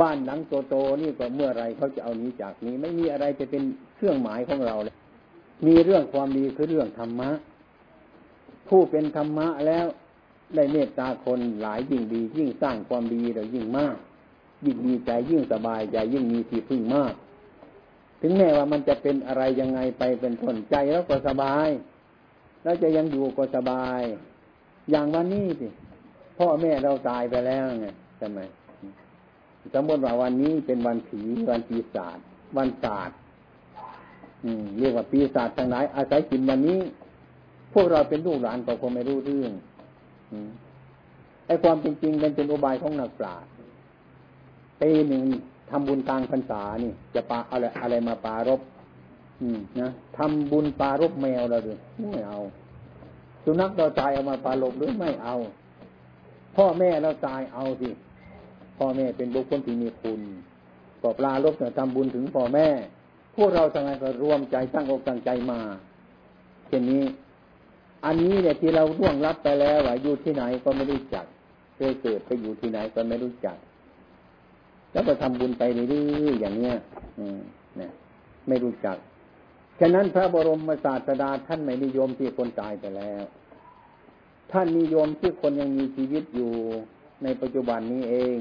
[0.00, 3.62] บ้านหลังโตๆนี่ก็เมื่อไรเขาจะเอานี้จากนี้ ไม่มีอะไรจะเป็น
[3.96, 4.96] เครื่องหมายของเราเลย
[5.66, 7.30] มีเรื่องความดีคือเรื่องธรรมะ
[8.68, 9.86] ผู้เป็นธรรมะแล้ว
[10.54, 13.96] ได้เมตตาคนหลายยิ่งดี ยิ่งสร้างความดีเรายิ่งมาก
[14.64, 17.14] ยิ่งดีใจยิ่งสบายใจยิ่งมีที่พึ่งมาก
[18.20, 21.68] ถึงแม้ว่ามันจะเป็นอะไรยังไงไปเป็นทนใจแล้วก็สบาย
[22.62, 24.00] แล้วจะยังอยู่ก็สบาย
[24.90, 25.68] อย่างวันนี้สิ
[26.38, 27.86] พ่อแม่เราตายไปแล้วไง
[28.18, 28.40] ใช่ไหม
[29.74, 32.18] สมมติว่าวันนี้เป็นวันผีวันปีศาจ
[32.56, 33.18] วันศาสตร์
[34.78, 36.80] เรียกว่าปีศาจทางไหนอาศัยกินวันนี้
[37.72, 39.52] พวกเราเป็นลูกหลานก็คงไม่รู้เรื่อง
[41.46, 43.50] ไอ้ความจริงๆมันเป็นอุบายของนักปราชญ์
[44.80, 45.22] ปีหนึ่ง
[45.70, 48.60] ทำบุญกลางพรรษานี่ จะปาอะไรอะไรมาปารบ
[49.40, 51.78] อืมนะทำบุญปารบแมวเราด้วย
[52.12, 52.38] ไม่เอา
[53.44, 55.36] สุนัขเราตายเอามาปารบหรือไม่เอา
[56.56, 57.88] พ่อแม่เราตายเอาสิ
[58.78, 60.20] พ่อแม่เป็นบุคคลที่มีคุณ
[61.02, 62.68] ก็ปลารบเนี่ยทำบุญถึงพ่อแม่
[63.36, 65.60] พวกเราทั้งนั้นก็รวมใจตั้งอกตั้งใจมา
[66.68, 67.04] เช่นนี้
[68.04, 71.24] อันนี้เนี่ยที่เราล่วงรับไปแล้วว่าอยู่ที่ไหนก็ไม่รู้จัก
[71.76, 73.56] เคยเกิดไปอยู่ที่ไหนก็ไม่รู้จัก
[74.96, 75.84] แล้วก็ทำบุญไปเรื่
[76.28, 76.74] อยๆอย่างเนี้ย
[77.18, 77.38] อืม
[77.76, 77.90] เนี่ย
[78.48, 78.96] ไม่รู้จัก
[79.80, 83.22] ฉะนั้นพระบรมศาสดาท่านไม่นิยมที่คนตายไปแล้ว
[84.52, 86.52] ท่านนิยมที่คนยังมีชีวิตอยู่
[87.22, 88.38] ในปัจจุบันนี้เอง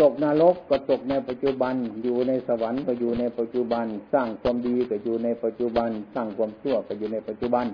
[0.00, 7.66] ตกนรกก็ตกในปัจจุบัน อยู่ในสวรรค์ก็อยู่ในปัจจุบัน สร้างความดีก็อยู่ในปัจจุบัน สร้างความชั่วก็อยู่ในปัจจุบัน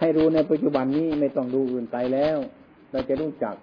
[0.00, 2.36] ให้รู้ในปัจจุบันนี้ไม่ต้องดูอื่นไปแล้ว
[2.90, 3.54] เราจะรู้จัก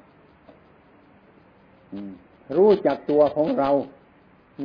[2.57, 3.69] รู้จักตัวของเรา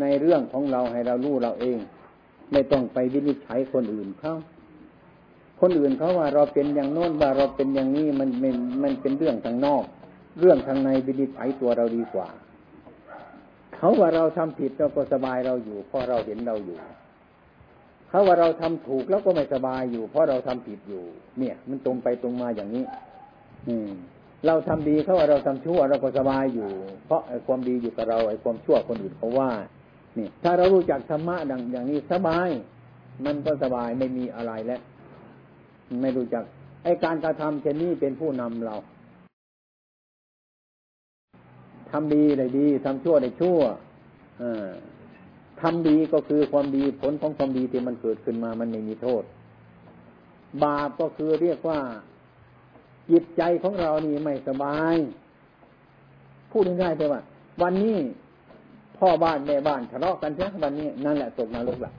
[0.00, 1.78] ในเรื่องของเราให้เรารู้เราเอง
[2.52, 4.34] ไม่ต้องไปวินิจฉัยคนอื่นเขา
[5.60, 9.84] คนอื่นเขาว่าเราเป็นอย่างโน้นว่าเราเป็นอย่างนี้มันมันมันเป็นเรื่องทางนอก
[10.38, 12.28] เรื่องทางในวินิจฉัยตัวเราดีกว่า
[13.76, 16.78] เขาว่าเราทำผิดเราก็สบายเราอยู่เพราะเราเห็นเราอยู่
[18.08, 21.04] เขาว่าเราทำถูกแล้วก็ไม่สบายอยู่ เพราะเราทำผิดอยู่
[21.38, 22.84] เนี่ย มันตรงไปตรงมาอย่างนี้
[23.68, 23.90] อืม
[24.46, 26.68] เราทำดีเขาว่าเราทำชั่วเราก็สบายอยู่
[27.06, 29.50] เพราะไอ้ความดีอยู่กับเราไอ้ความชั่วคนอื่นเขาว่า
[30.18, 32.48] นี่ ถ้าเรารู้จักธรรมะดังอย่างนี้สบาย
[33.24, 34.80] มันก็สบายไม่มีอะไรแล้ว
[36.02, 36.44] ไม่รู้จัก
[36.84, 38.76] ไอ้การกระทำเช่นนี้เป็นผู้นำเรา
[41.90, 43.60] ทำดีได้ดีทำชั่วได้ชั่ว
[44.42, 44.44] อ
[45.60, 49.22] ทำดีก็คือความดีผลของความดีที่มันเกิดขึ้นมามันไม่มีโทษ
[50.64, 51.80] บาปก็คือเรียกว่า
[53.10, 54.96] จิตใจของเรานี่ไม่สบาย
[56.50, 57.20] พูดง่ายๆไปว่า
[57.62, 57.96] วันนี้
[58.98, 61.92] พ่อบ้านแม่บ้านทะเลาะกันใช่วันนี้นั่นแหละตกนรกละ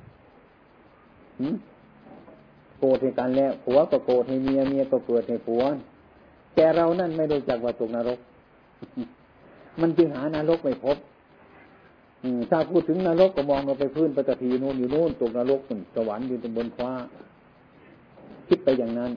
[2.79, 5.63] โกรธกันแล้วผัวก็โกรธให้เมียเมียก็โกรธให้ผัว
[6.55, 8.19] แต่เรานั่นไม่รู้จักว่าตกนรก
[9.81, 10.97] มันจึงหานรกไม่พบ
[12.49, 15.61] ถ้าพูดถึงนรกก็มองเราไปพื้นปฐพีนู่นอยู่นู่นตกนรก
[15.95, 16.91] สวรรค์อยู่บนฟ้า
[18.47, 19.11] คิดไปอย่างนั้น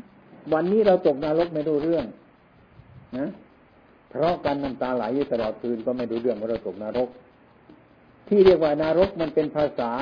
[0.52, 2.04] วันนี้เราตกนรกไม่รู้เรื่อง
[3.18, 3.26] นะ
[4.10, 7.08] เพราะการน้ำตาไหลตลอดคืนก็ไม่รู้เรื่องว่าเราตกนรก
[8.28, 9.92] ที่เรียกว่านรกมันเป็นภาษา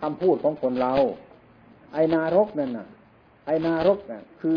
[0.00, 0.94] คำพูดของคนเรา
[1.92, 2.86] ไอ้นารกนั่นน่ะ
[3.46, 4.56] ไอ้นารกน่ะ คือ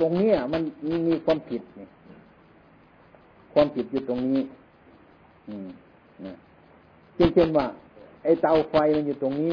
[0.00, 0.62] ตรงเนี้ยมัน
[1.08, 1.88] มีความผิดนี่
[3.52, 4.40] ความผิดอยู่ตรงนี้
[5.48, 5.68] อืม
[6.26, 6.34] นะ
[7.34, 7.66] เช่นว่า
[8.24, 9.52] ไอ้เตาไฟมันอยู่ตรงนี้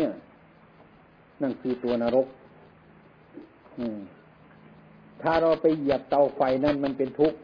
[1.42, 2.28] นั่นคือตัวนรก
[3.80, 4.00] อืม
[5.22, 7.38] ถ้าเราไปเหยียบเตาไฟนั่นมันเป็นทุกข์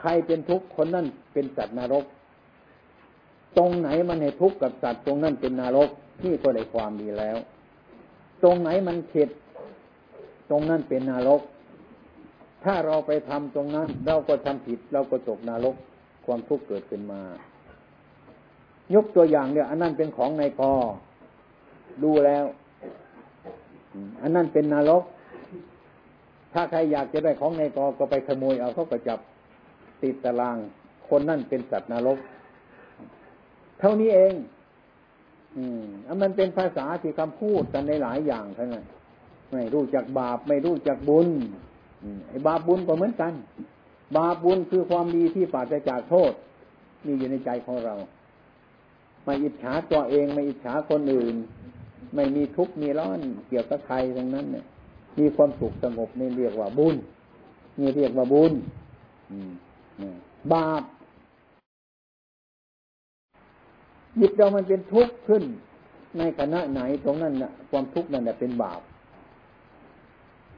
[0.00, 2.04] ใครเป็นทุกข์คนนั้นเป็นสัตว์นรก
[3.58, 5.88] ตรงไหนมันให้ทุกข์กับสัตว์ตรงนั้นเป็นนรก
[6.24, 7.36] นี่ก็ได้ความดีแล้ว
[8.42, 9.30] ตรงไหนมันเข็ด
[10.50, 11.40] ตรงนั้นเป็นนรก
[12.64, 15.76] ถ้าเราไปทำตรงนั้น เราก็ทำผิด เราก็ตกนรก
[16.26, 17.20] ความทุกข์เกิดขึ้นมา
[18.94, 20.72] ยกตัวอย่างเนี่ยอันนั้นเป็นของในกอ
[22.02, 22.44] ดูแล้ว
[24.22, 25.02] อันนั้นเป็นนรก
[26.52, 29.18] ถ้าใครอยากจะได้ของในกอก็ไปขโมยเอาเขาก็จับ
[30.02, 30.56] ติดตาราง
[31.08, 32.18] คนนั่นเป็นสัตว์นรก
[33.80, 34.34] เท่านี้เอง
[35.56, 38.84] อืมอันมันเป็นภาษาที่คำพูดกันในหลายอย่างเท่านั้น
[39.52, 41.28] ไม่รู้จักบาปไม่รู้จักบุญ
[42.28, 43.34] ไอ้บาปบุญก็เหมือนกัน
[44.16, 46.32] บาปบุญคือความดีที่ปราศจากโทษ
[47.04, 47.94] มีอยู่ในใจของเรา
[49.24, 51.34] ไม่อิจฉาตัวเอง ไม่อิจฉาคนอื่น
[52.14, 54.66] ไม่มีทุกข์มีร้อนเกี่ยวกับใครตรงนั้นเนี่ย
[55.18, 56.96] มีความสุขสงบนี่เรียกว่าบุญ
[57.80, 58.52] นี่เรียกว่าบุญ
[60.52, 60.82] บาป
[64.18, 65.44] จิตเรามันเป็นทุกข์ขึ้น
[66.18, 68.80] ในขณะไหนตรงนั้นน่ะ ความทุกข์นั่นแหละเป็นบาป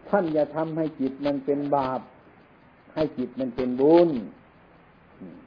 [0.09, 2.01] ท่านอย่าทำให้จิตมันเป็นบาป
[2.94, 4.09] ให้จิตมันเป็นบุญ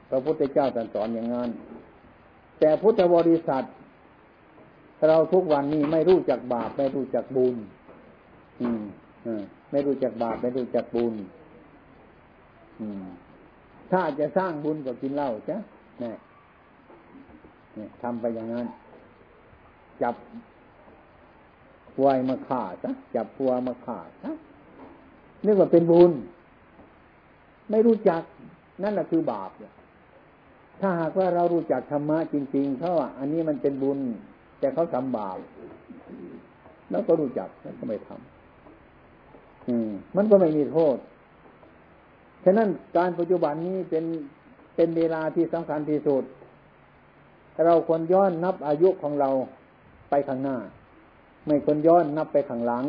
[0.08, 1.50] พระพุทธเจ้าตรัสสอนอย่างนั้น
[2.58, 3.64] แต่พุทธบริษัท
[5.08, 7.56] เราทุกวันนี้ไม่รู้จักบาปไม่รู้จักบุญ
[8.60, 8.82] อืม
[9.70, 11.14] ไม่รู้จักบาปไม่รู้จักบุญ
[13.90, 15.56] ถ้าจะสร้างบุญก็กินเหล้าจ้ะ
[16.02, 16.12] นี่
[17.76, 18.66] นี่ทำไปอย่างนั้น
[20.02, 20.14] จับ
[22.02, 24.30] วายมาฆ่าซะจับพัวมาฆ่าซะ
[25.44, 26.12] นี่ก็เป็นบุญ
[27.70, 28.22] ไม่รู้จัก
[28.82, 29.50] นั่นแหละคือบาป
[30.80, 33.98] ถ้าหากว่าเรารู้จักธรรมะจริงๆเขาว่าอันนี้มันเป็นบุญ
[34.58, 35.38] แต่เขาทำบาป
[36.90, 38.33] แล้วก็รู้จักแล้วก็ไม่ทำ
[40.16, 40.96] มันก็ไม่มีโทษ
[42.44, 44.04] ฉะนั้นการปัจจุบันนี้เป็น
[44.76, 46.24] เป็นเวลาที่สำคัญที่สุด
[47.64, 49.30] เราควรย้อนนับอายุของเรา
[50.10, 50.56] ไปข้างหน้า
[51.46, 52.84] ไม่ควรย้อนนับไปข้างหลัง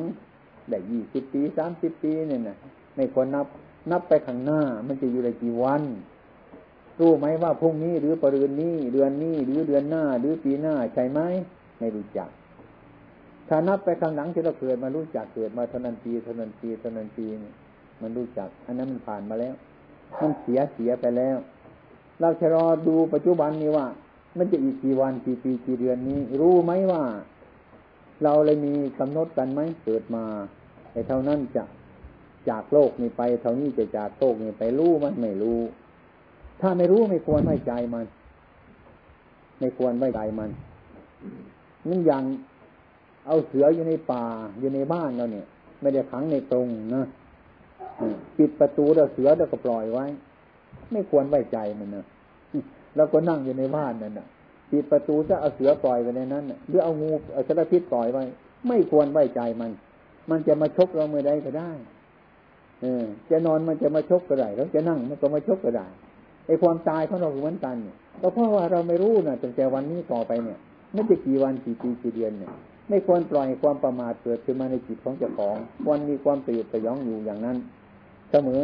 [0.70, 2.58] ได้ยี่สิบปีสามสิบปีเนี่ยนะ
[2.96, 3.48] ไม่ควรนับ
[3.92, 5.84] นับไปข้างหน้า มันจะอยู่ได้กี่วัน
[7.00, 11.20] รู้ไหมว่าพรุ่งนี้หรือปรืนนี้เดือนนี้หรือเดือนหน้า หรือปีหน้าใช่ไหม
[11.80, 12.30] ไม่รู้จัก
[13.50, 17.52] ถ้านับไปข้างหลังที่เราเกิดมารู้จักเกิดมาเท่านั้นปีเท่านั้นปีเท่านั้นปีนี่
[18.02, 19.54] มันรู้จัก อันนั้นมันผ่านมาแล้ว
[20.22, 21.38] มันเสียเสียไปแล้ว
[22.22, 23.86] เราจะรอดูปัจจุบันนี้ว่า
[24.38, 27.04] มันจะอีกกี่วันกี่ปีกี่เดือนนี้ รู้ไหมว่า
[28.24, 30.24] เราเลยมีกำหนดกันไหมเกิดมา
[30.92, 31.64] ไอ้เท่านั้นจะ
[32.50, 35.60] จากโลกนี้ไป เท่านี้จะจากโลกนี้ไปรู้มันไม่รู้
[36.62, 38.06] ถ้าไม่รู้ไม่ควรไม่ใจมัน
[39.60, 40.50] ไม่ควรไม่ใจมัน
[41.90, 42.24] นั่นอย่าง
[43.26, 44.26] เอาเสืออยู่ในป่า
[44.60, 45.46] อยู่ในบ้านเราเนี่ย
[45.82, 47.06] ไม่ได้ขังในตรงนะ
[48.38, 50.06] ปิดประตูแล้วเสือแล้วก็ปล่อยไว้
[50.92, 52.06] ไม่ควรไว้ใจมันนะ
[52.96, 54.28] แล้วก็นั่งอยู่ในบ้านนั่นนะ
[54.72, 58.24] ปิดประตูจะเอาเสือปล่อยไว้ในนั้นหรือเอางูเอาสารพิษปล่อยไว้
[58.68, 59.72] ไม่ควรไว้ใจมัน
[60.30, 61.72] มันจะมาชกเราเมื่อใดก็ได้
[62.82, 65.88] เออจะนอนมันจะมาชกก็ได้แล้วจะนั่งมันก็มาชกก็ได้
[66.48, 70.58] ไอ้ความตายของเราเหมือนกันเนี่ยก็เพราะว่าเราไม่รู้นะตั้งแต่วันนี้ต่อไปเนี่ย
[70.94, 72.52] ไม่จะกี่วันกี่ปีกี่เดือนเนี่ย
[72.90, 75.56] ไม่ควรปล่อยความประมาทเกิดขึ้นมาในจิตของเจ้าของ
[75.88, 77.58] วันมีความตื่นสยองอยู่อย่างนั้น
[78.32, 78.62] เสมอ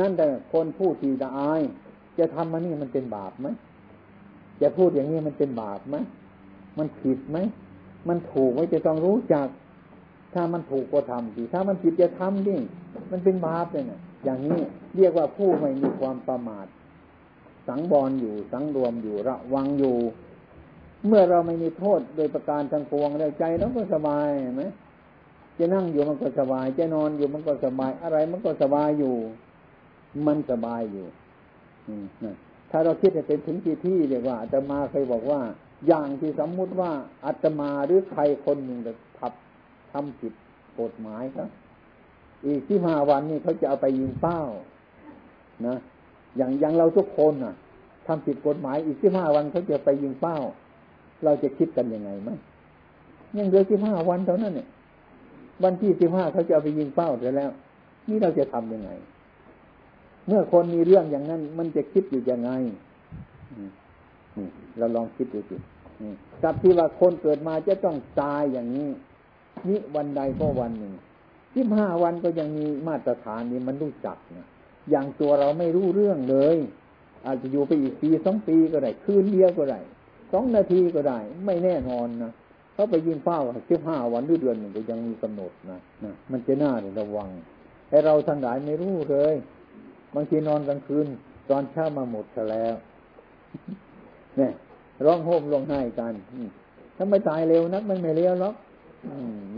[0.00, 1.60] นั่นแต่คนพูดทีละอาย
[2.18, 3.46] จะทำมันนี่มันเป็นบาปไหม
[4.62, 5.96] จะพูดอย่างนี้มันเป็นบาปไหม
[6.78, 7.38] มันผิดไหม
[8.08, 9.46] มันถูกไว้จะต้องรู้จัก
[10.34, 12.56] ถ้ามันถูกก็ทำดีถ้ามันผิดจะทำดิ
[13.10, 14.60] มันเป็นบาปเลยนะอย่างนี้
[14.96, 16.66] เรียกว่าผู้ไม่มีความประมาท
[17.68, 19.96] สังบอลอยู่สังรวมอยู่ระวังอยู่
[21.06, 24.62] เมื่อเราไม่มีโทษโดยประการทางปวงแล้วใจเราก็สบายไหม
[25.58, 29.16] จะนั่งอยู่มันก็สบาย จะนอนอยู่มันก็สบาย อะไรมันก็สบายอยู่
[30.26, 31.06] มันสบายอยู่
[32.70, 35.40] ถ้าเราคิดจะเป็นถึงที่ที่เรียกว่าจะมาเคยบอกว่า
[35.86, 36.90] อย่างที่สมมุติว่า
[37.24, 39.32] อาตมาหรือใครคนหนึ่งจะทับ
[39.92, 40.32] ทำผิด
[40.80, 41.48] กฎหมายครับ
[42.46, 44.42] อีกที่ห้าวันนี้เขาจะเอาไปยิงเป้า
[45.66, 45.76] นะ
[46.36, 47.54] อย่างอย่างเราทุกคนน่ะ
[48.06, 50.38] ทำผิดกฎหมายอีกที่ห้าวันเขาจะไปยิงเป้า
[51.24, 52.30] เราจะคิดกันยังไงไหม
[53.36, 54.68] ยังเหลือที่ห้าวันเท่านั้นเนี่ย
[55.64, 57.50] วันที่สิบห้าเขาจะเอาไปยิงเป้าเสร็จแล้ว
[58.08, 58.90] นี่เราจะทํำยังไง
[60.26, 62.50] เมื่อคนมีเรื่องอย่างนั้น มันจะคิดอยู่ยังไง
[64.78, 65.56] เราลองคิดดูสิ
[66.42, 68.88] กับที่ว่าคนเกิดมาจะต้องตายอย่างนี้
[69.68, 70.92] นี่วันใดก็วันหนึ่ง
[71.54, 74.46] สิบห้าวันก็ยังมีมาตรฐานนี้มันรู้จักนะ
[74.90, 76.56] อย่างตัวเราไม่รู้เรื่องเลย
[77.26, 79.80] อาจจะอยู่ไปอีกปีสองปีก็ได้ คืนเดียวก็ได้
[80.32, 82.32] สองนาทีก็ได้ ไม่แน่นอนนะ
[82.74, 87.28] เขาไปยิงเป้าสิบห้าวันหรือเดือนหนึ่งก็ยังมีกำหนดนะนะมันจะน่าระวัง
[87.90, 89.34] ให้เราทั้งหลายไม่รู้เลย
[90.14, 91.06] บางทีนอนกลางคืน
[91.50, 92.74] ตอนเช้ามาหมดแล้ว
[94.36, 94.52] เนี่ย
[95.04, 96.14] ร้องโฮมร้องไห้กัน
[96.96, 98.54] ถ้าไม่ตายเร็วนักมันไม่เร็วหรอก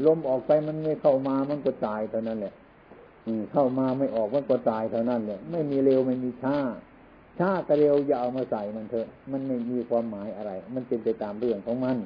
[0.06, 2.54] ลมออกไปมันไม่เข้ามามันก็ตายเท่านั้นแหละ
[3.52, 6.56] เข้ามาไม่ออกมันก็ตายเท่านั้นแหละไม่มีเร็วไม่มีช้า
[7.40, 11.96] ช้ากับเร็วอย่าเอามาใส่มันเถอะ มันไม่มีความหมายอะไร มันเป็นไปตามเรื่องของมัน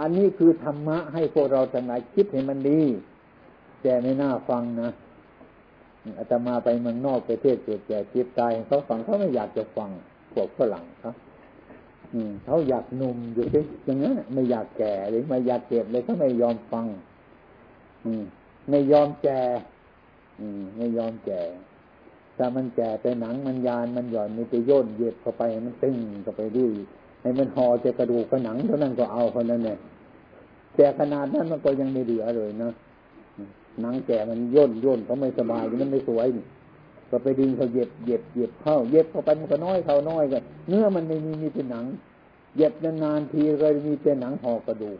[0.00, 2.80] อันนี้คือธรรมะให้พวกเราทั้งหลายคิดให้มันดี
[3.82, 4.90] แต่ไม่น่าฟังนะ
[6.18, 9.90] อาตมาไปเมืองนอกไปเทศเกิดแก่จิตใจเขาฟังเขาไม่อยากจะฟัง
[10.32, 11.14] พวกฝรั่งครับ
[12.44, 16.86] เขาอยากหนุ่มอยู่ที่อย่างนั้นไม่อยากแก่หรือไม่อยากเก็บเลยเขาไม่ยอมฟัง
[18.04, 18.22] อืม
[18.70, 19.40] ไม่ยอมแก่
[20.40, 21.42] อืม ไม่ยอมแก่
[22.38, 26.72] ถ้ามันแก่แต่หนังมันยานมันหย่อนมันไปโยนเย็บเข้าไปมันตึงเข้าไปด้วย
[27.22, 29.78] ให้มันห่อจะกระดูกกระหนังเท่านั้นก็เอาคนนั้นเนี่ย
[30.74, 32.70] แต่ขนาดนั้นมันก็ยังไม่เหลือเลยนะ
[33.80, 36.26] หนังแก่มันย่นย่นเขาไม่สบายมันไม่สวย
[37.10, 41.84] ก็ไปดึงเขาเย็บเย็บเย็บเข้าเย็บเข้าไปมันก็น้อยเขาน้อยกันเนื้อมันไม่มีมีแต่หนัง
[42.56, 44.98] เย็บนานๆทีก็มีแต่หนังห่อกระดูก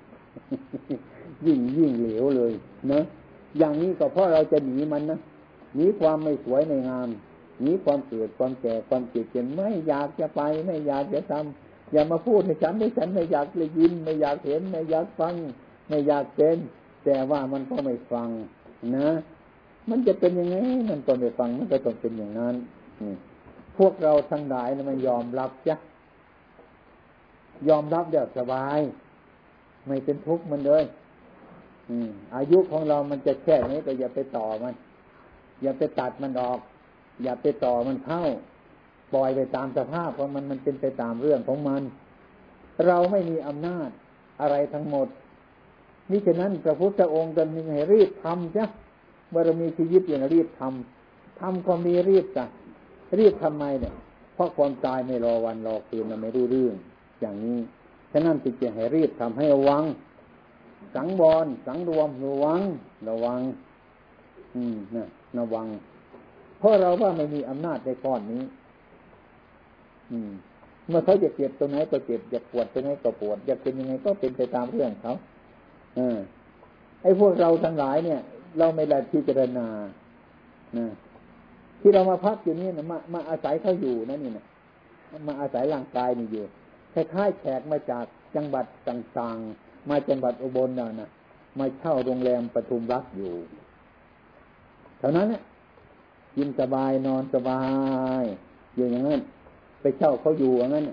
[1.46, 2.52] ยิ่งยิ่งเหลวเลย
[2.92, 3.00] นะ
[3.58, 5.18] อย่างนี้ก็เพราะเราจะหนีมันนะ
[5.74, 7.08] หนีความไม่สวยในงาม
[7.60, 15.34] หนีความเกิดความแก่ความเจ็บเจ็บไม่อยากจะไป ไม่อยากจะทำอย่ามาพูดให้ฉันให้ฉันไม่อยากเลยยิน ไม่อยากเห็น ไม่อยากฟัง
[15.88, 16.56] ไม่อยากเป็น
[17.04, 18.28] แต่ว่ามันก็ไม่ฟัง
[18.96, 19.10] นะ
[19.90, 20.56] มันจะเป็นยังไง
[20.90, 22.54] มันก็ไม่ฟัง มันก็ต้องเป็นอย่างนั้น
[23.78, 25.76] พวกเราทั้งหลายนะมันยอมรับจ้ะ
[27.68, 28.78] ยอมรับเดี๋ยวสบาย
[29.86, 30.84] ไม่เป็นทุกข์มันเลย
[32.36, 34.74] อายุของเรามันจะแค่นี้ก็อย่าไปต่อมัน
[35.62, 36.58] อย่าไปตัดมันออก
[37.22, 38.22] อย่าไปต่อมันเข้า
[39.12, 41.82] ปล่อยไปตามสภาพเพราะมันมันเป็นไปตามเรื่องของมัน
[42.86, 43.88] เราไม่มีอำนาจ
[44.40, 45.08] อะไรทั้งหมด
[46.10, 48.64] นี่ฉะนั้นพระพุทธองค์จะมีให้รีบทำจ้ะ
[49.28, 52.44] เมื่อเรามีชีวิตอย่างรีบทำทำความดีรีบจ้ะ
[53.18, 53.94] รีบทำไมเนี่ย
[54.34, 56.74] เพราะความตายไม่รอวันรอคืนเราไม่รู้เรื่อง
[57.20, 57.58] อย่างนี้
[58.12, 59.84] ฉะนั้นจิตจะให้รีบทำให้ระวัง
[60.94, 62.60] สังวรสังรวมระวัง
[63.08, 63.40] ระวัง
[64.54, 65.66] อืมนะระวัง
[66.58, 68.42] เพราะเราว่าไม่มีอำนาจในก้อนนี้
[70.10, 70.30] อืม
[70.88, 75.14] เมื่อเขาจะเจ็บตรงไหนก็เจ็บอยากปวดตรงไหนก็ปวดอยากเป็นยังไงก็เป็นไปตามเรื่องเขา
[75.96, 76.18] เออ
[77.02, 78.20] ไอ้พวกเราทั้งหลายเนี่ย
[78.58, 79.66] เราไม่ได้พิจารณา
[81.80, 84.46] ที่เรามาพักอยู่นี่นะมามาอาศัยเขาอยู่นั่นนี่นะ
[85.26, 86.44] มาอาศัยร่างกายนี่อยู่
[86.92, 88.04] คล้ายๆแขกมาจาก
[88.36, 91.10] จังหวัดต่างๆ มาจังหวัดอุบลน่ะนะ
[91.58, 93.32] มาเช่าโรงแรมปทุมรัฐอยู่
[94.98, 95.42] เท่านั้นเนี่ย
[96.38, 97.62] กินสบายนอนสบา
[98.20, 98.24] ย
[98.74, 99.20] อยู่อย่างนั้น
[99.80, 100.84] ไปเช่าเขาอยู่อย่างนั้น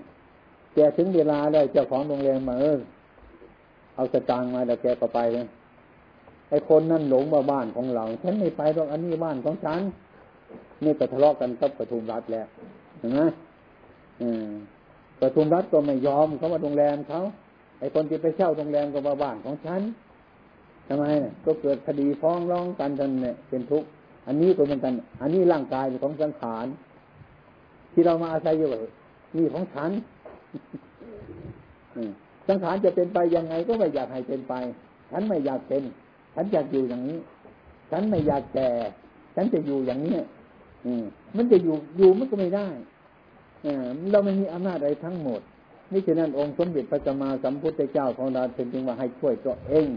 [0.74, 2.78] แกถึงเวลาได้เจ้าของโรงแรมมาเออ
[3.94, 5.46] เอาสตางค์มาแล้วแกก็ไปเลย
[6.50, 9.80] ไอ้คนนั่นหลงมาบ้านของเรา ฉันไม่ไปหรอกอันนี้บ้านของฉัน
[10.84, 12.46] นี่ก็ทะเลาะกันกับปทุมรัฐแล้ว
[12.98, 13.20] เห็นไหม
[15.20, 17.20] ปทุมรัฐก็ไม่ยอมเขามาโรงแรมเขา
[17.80, 19.82] ไอ้คนที่ไปเช่าโรงแรมก็มาบ้านของฉัน
[20.86, 23.88] ทำไมเนี่ยก็เกิดคดีฟ้องร้องกันจนเนี่ยเป็นทุกข์
[24.26, 26.66] อันนี้ก็เหมือนกัน อันนี้ร่างกายของสังขาร
[27.92, 28.68] ที่เรามาอาศัยอยู่
[29.36, 29.90] นี่ของฉัน
[32.48, 34.54] สังขารจะเป็นไปยังไงก็ไม่อยากให้เป็นไป
[35.10, 35.82] ฉันไม่อยากเป็น
[36.34, 37.18] ฉันอยากอยู่อย่างนี้
[37.90, 38.70] ฉันไม่อยากแก่
[39.34, 40.18] ฉันจะอยู่อย่างนี้
[40.84, 40.92] อื
[41.36, 42.68] มันจะอยู่อยู่มันก็ไม่ได้
[44.10, 45.40] เราไม่มีอำนาจอะไรทั้งหมด
[45.92, 49.88] นี่ฉะนั้นองค์สมเด็จพระสัมมาสัมพุทธเจ้าของเราจึงว่าให้ช่วยตัวเอง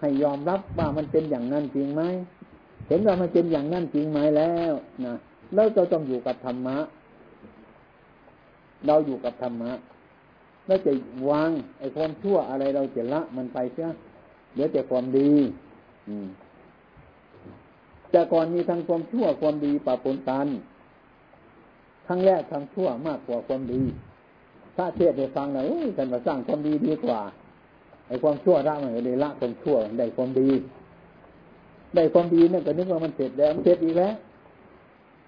[0.00, 2.02] ให้ยอมรับว่ามันเป็นอย่างนั้นจริงไหม
[2.88, 4.72] เห็นว่ามันเป็นอย่างนั้นจริงไหมแล้ว
[5.04, 5.14] นะ
[5.54, 6.78] แล้วเราต้องอยู่กับธรรมะ
[8.86, 9.72] เราอยู่กับธรรมะ
[10.66, 10.92] แล้วจะ
[11.30, 13.88] วางไอ้ความชั่วอะไรเราจะละมันไปเสีย
[14.52, 15.30] เหลือแต่ความดี
[16.08, 16.26] อืม
[18.10, 20.46] แต่ก่อนมีทั้งความชั่วความดีปะปนกัน
[22.06, 23.82] ทั้งแรกทั้งชั่วมากกว่าความดี
[24.76, 25.66] ถ้าเทศให้ฟังหน่อย
[25.96, 27.20] ฉันมาสร้างความดีดีกว่า
[28.08, 30.48] ไอ้ความชั่วละมันเลยละความชั่วได้ความดี
[31.96, 34.14] ได้ความดีเนั่นก็นึกว่ามันเสร็จแล้วมันเสร็จอีกแล้ว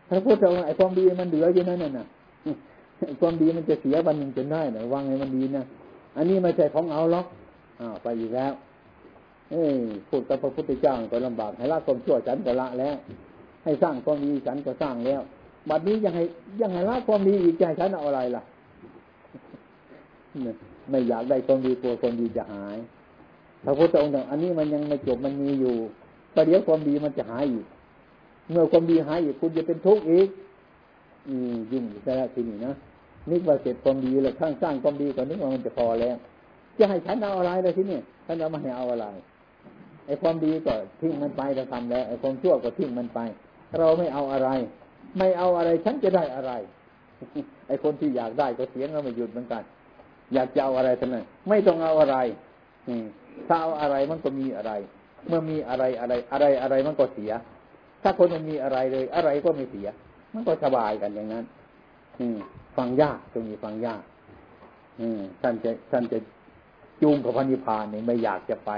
[0.09, 2.07] พระพุทธองค์ไอ้ความดีมันเหลืออยู่นั่นน่ะ
[3.21, 5.65] ความดีมันจะเสียวันหนึ่งจนได้นะวางให้มันดีนะ
[6.17, 7.27] อันนี้ไม่ใช่ของเอาล็อก
[7.81, 8.53] อ้าวไปอีกแล้ว
[9.51, 9.63] เอ้
[10.09, 12.97] พูดกับพระพุทธเจ้าก็ลำบากให้ละความชั่วฉันก็ละแล้ว
[13.65, 15.21] ให้สร้างความดีฉันก็สร้างแล้ว
[15.71, 16.25] บัดนี้ยังให้
[16.61, 18.43] ยังให้ละความดีอีกใจฉันเอาอะไรล่ะ
[20.91, 22.77] ไม่อยากได้ความดีกลัวความดีจะหาย
[23.65, 25.75] พระพุทธองค์อันนี้มันยังไม่จบมันมีอยู่
[26.37, 27.67] ประเดี๋ยวความดีมันจะหายอีก
[28.51, 30.29] เมื่อความดีหายอีกคุณจะเป็นทุกข์อีก
[31.29, 32.73] อืมยิ่งอยู่แค่ทีนี้นะ
[33.31, 36.17] นึกว่าเสร็จความดีแล้วข้างสร้างความดีก่อนนึกว่ามันจะพอแล้ว
[36.79, 39.07] จะให้ฉันเอาอะไรเลยทีนี่ฉันเอามาให้เอาอะไร
[40.07, 43.19] ไอ้ความดีก็ทิ้งมันไปเราทำแล้วไอ้ความชั่วก็ทิ้งมันไป
[43.79, 44.49] เราไม่เอาอะไร
[45.19, 46.53] ไม่เอาอะไรฉันจะได้อะไร
[47.69, 49.63] ไอ้คนที่อยากได้ก็เสียงเราไม่หยุดเหมือนกัน
[50.35, 52.17] อยากจะเอาอะไรท่านนั้นไม่ต้องเอาอะไร
[53.49, 54.73] ถ้าเอาอะไรมันก็มีอะไร
[55.29, 57.33] เมื่อมีอะไรอะไร อะไรอะไรมันก็เสีย
[58.03, 59.89] ถ้าคนมันมีอะไรเลย อะไรก็ไม่เสีย
[60.33, 61.45] มันก็สบายกันอย่างนั้น
[62.19, 62.39] อืม
[62.77, 64.03] ฟังยากตรงนี้ฟังยาก
[65.01, 66.19] อืมท่านจะท่านจะ
[67.03, 68.71] จูงกับพระนิพพานเนี่ยไม่อยากจะไป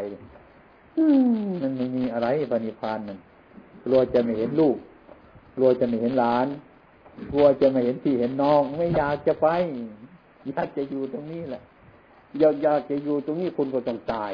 [1.63, 3.19] มันไม่มีอะไรพระนิพพานมัน
[3.85, 4.77] กลัวจะไม่เห็นลูก
[5.57, 6.47] กลัวจะไม่เห็นหลาน
[7.33, 9.49] กลัวจะไม่เห็นพี่เห็นน้อง ไม่อยากจะไป
[10.51, 11.63] อยากจะอยู่ตรงนี้แหละ
[12.39, 14.33] อยากอยากจะอยู่ตรงนี้คุณก็ต้องตาย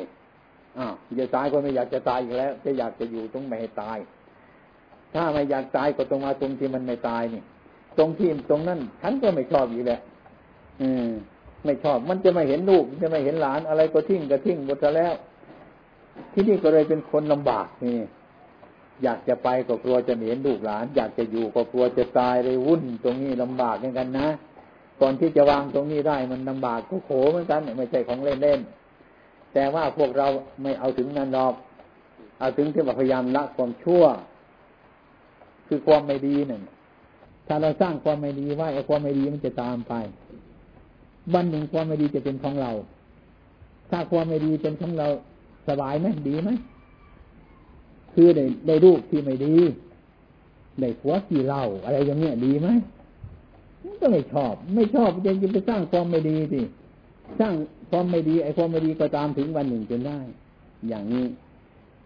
[0.78, 3.98] อ้าวจะตายก็ไม่อยากจะตายอีกแล้ว จะอยากจะอยู่ตรงไม่ให้ตาย
[5.14, 7.42] ถ้าไม่อยากตายก็ตรงมาตรงที่มันไม่ตายนี่
[7.98, 10.00] ตรงที่ตรงนั้นฉันก็ไม่ชอบอยู่แหละ
[10.80, 11.08] อืม
[11.64, 15.14] ไม่ชอบ มันจะไม่เห็นลูกจะไม่เห็นหลานอะไรก็ทิ้งก็ทิ้งหมดแล้ว
[16.32, 17.98] ที่นี่ก็เลยเป็นคนลำบากนี่
[19.02, 24.28] อยากจะไปก็กลัวจะเห็นลูกหลาน อยากจะอยู่ก็กลัวจะตายเลยวุ่น ตรงนี้ลำบากเหมือนกันนะ
[25.00, 28.60] ก่อนที่จะวางตรงนี้ได้มันลำบากก็โขเหมือนกันไม่ใช่ของเล่นเล่น
[29.54, 30.28] แต่ว่าพวกเรา
[30.62, 31.54] ไม่เอาถึงนั้นหรอก
[32.40, 34.04] เอาถึงที่พยายามละความชั่ว
[35.66, 36.62] คือความไม่ดีหนั่น
[37.46, 39.94] ถ้าเราสร้างความไม่ดีไว้ไอ้ความไม่ดีมันจะตามไป
[41.34, 42.72] วันหนึ่งความไม่ดีจะเป็นของเรา
[43.90, 45.08] ถ้าความไม่ดีเป็นของเรา
[45.68, 46.50] สบายไหมดีไหม
[48.12, 49.54] คือได้ได้ลูกที่ไม่ดี
[50.80, 52.68] ได้ผัวที่เล่าอะไรอย่างเงี้ยดีไหม
[54.00, 56.60] ก็ไม่ชอบ ไม่ชอบจะจะไปสร้างความไม่ดีสิ
[57.40, 57.54] สร้าง
[57.90, 60.18] ความไม่ดีไอ้ความไม่ดีก็ตามถึงวันหนึ่งจนได้
[60.88, 61.24] อย่างนี้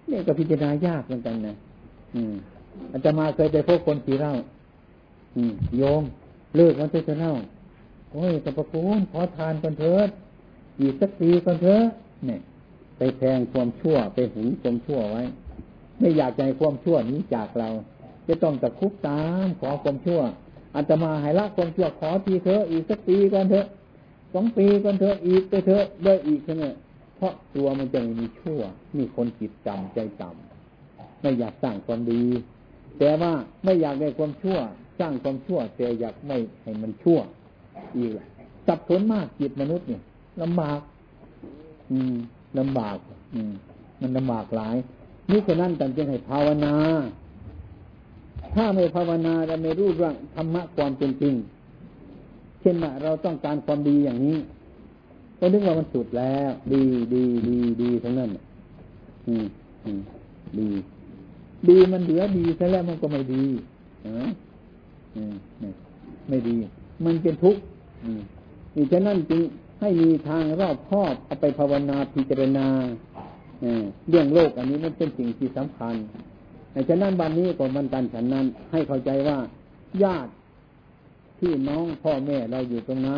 [0.09, 1.57] เนี่ยก็พิจารณายากเหมือนกันนะ
[2.15, 2.35] อืม
[2.91, 4.35] อาจจะมาเคยไปพบคนขี่เล่า
[5.37, 6.03] อืมโยม
[6.57, 7.35] เลิกมันจะเล่า
[8.13, 10.09] โอ้ยตะประคุณขอทานกันเถิด
[10.81, 11.83] อีกสักปีกันเถอะ
[12.27, 12.41] เนี่ย
[12.99, 15.23] ไปแทงความชั่วไปหึงความชั่วไว้
[15.99, 17.69] ไม่อยากใจความชั่วนี้จากเรา
[18.29, 20.21] จะต้องตะคุกตามขอความชั่ว
[20.75, 23.67] อาตมาให้ละความชั่วขอทีเถอะอีกสักปีก่อนเถอะ
[24.33, 26.75] สองปีก่อนเถอะอีกไปเถอะได้อีกเนี่ย
[27.17, 28.61] เพราะตัวมันจะมีชั่ว
[28.97, 32.23] มีคนจิตจำใจจำไม่อยากสร้างความดี
[32.99, 33.33] แต่ว่า
[33.65, 34.59] ไม่อยากได้ความชั่ว
[34.99, 37.19] สร้างความชั่ว แต่อยากไม่ให้มันชั่ว
[37.97, 38.27] อีกแหละ
[38.67, 40.03] สับสนมากจิตมนุษย์เนี่ย
[40.43, 40.81] ลำบาก
[41.91, 42.17] อืม
[42.59, 42.97] ลำบาก
[43.35, 43.53] อืม
[44.01, 44.77] มันลำบากหลาย
[45.31, 46.75] นี่ฉะนั้นจึงให้ภาวนา
[48.55, 51.35] ถ้าไม่ภาวนาจะไม่รู้เรื่องธรรมะความเป็นจริง
[52.61, 54.39] เช่นว่าเราต้องการความดีอย่างนี้
[55.39, 56.83] ก็นึกว่ามันสุดแล้ว ดี
[57.15, 58.31] ดีดีดีทั้งนั้น
[59.29, 59.47] อืม
[59.85, 60.01] อืม
[60.59, 60.69] ดี
[61.69, 63.45] ดีมันเหลือดีซะแล้วมันก็ไม่ดี
[64.07, 64.09] อ
[65.17, 65.35] อืม
[66.29, 66.57] ไม่ดี
[67.05, 67.61] มันเป็นทุกข์
[68.75, 69.43] อีกฉะนั้นจึง
[69.81, 72.67] ให้มีทางรอบครอบเอาไปภาวนาพิจารณา
[74.09, 75.95] เรื่องโลกอันนี้มันเป็นสิ่งที่สำคัญ
[76.89, 79.39] ฉะนั้นวันนี้ก็มันกันฉันนั้น ให้เข้าใจว่า
[80.03, 80.31] ญาติ
[81.39, 83.11] พี่น้องพ่อแม่เราอยู่ตรงไหน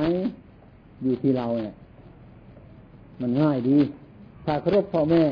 [1.03, 1.75] อยู่ที่เราเนี่ย
[3.21, 3.79] มันง่ายดี
[4.45, 5.23] ถ้าเคารพพ่อแม่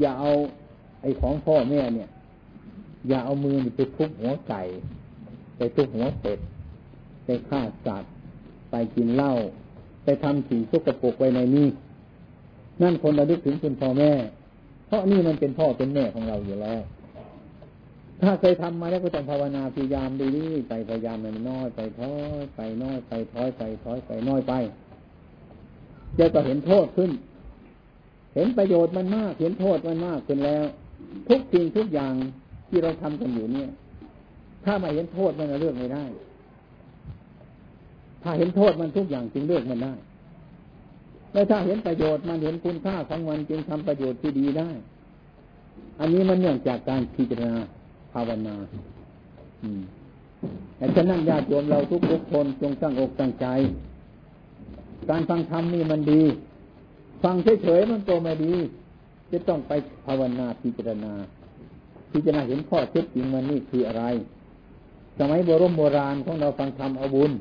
[0.00, 0.30] อย่าเอา
[1.02, 2.08] ไอ้ของพ่อแม่เนี่ย
[3.08, 4.62] อย่าเอามือไปทุบหัวไก่
[5.56, 6.38] ไปทุบหัวเป็ด
[7.24, 8.12] ไปฆ่าสัตว์
[8.70, 9.32] ไปกินเหล้า
[10.04, 11.68] ไปทำสิ่งสกปรกไว้ในนี้
[12.82, 14.12] นั่นคนระลึกถึงคุณพ่อแม่
[14.86, 16.80] เพราะนี่มันเป็นพ่อเป็นแม่ของเราอยู่แล้ว
[18.22, 20.30] ถ้าเคยทำมาแล้วก็ต้องภาวนาพยายามดี
[20.68, 24.52] ไปพยายามมันน้อยไปท้อยไปน้อยไปท้อยไปท้อยไปน้อยไป
[26.18, 27.10] จะก็เห็นโทษขึ้น
[28.34, 30.64] เห็นประโยชน์มันมาก เห็นโทษมันมากขึ้นแล้ว
[31.28, 32.14] ทุกสิ่งทุกอย่าง
[32.68, 33.70] ที่เราทำกันอยู่เนี่ย
[34.64, 36.04] ถ้าไม่เห็นโทษมันเลือกไม่ได้
[38.22, 39.94] ถ้าเห็นโทษมันทุกอย่างจึงเลือกมันได้
[41.32, 44.70] แล้วถ้าเห็นประโยชน์มันเห็นคุณค่าของมันจึงทำประโยชน์ที่ดีได้
[46.00, 47.62] อันนี้มันเนื่องจากการพิจารณา
[48.12, 48.56] ภาวนา
[50.76, 53.46] แต่ฉะนั้นญาติโยมเราทุกทุกคนจงตั้งอกตั้งใจ
[55.08, 56.22] การฟังธรรมนี่มันดี
[57.22, 58.54] ฟังเฉยๆมันก็ไม่ดี
[59.30, 59.72] จะต้องไป
[60.06, 61.12] ภาวนาพิจารณา
[62.12, 64.04] พิจารณาเห็นข้อเท็จจริงมันนี่คืออะไร
[65.18, 67.32] สมัยโบรมโบราณของเราฟังธรรมอาบุญ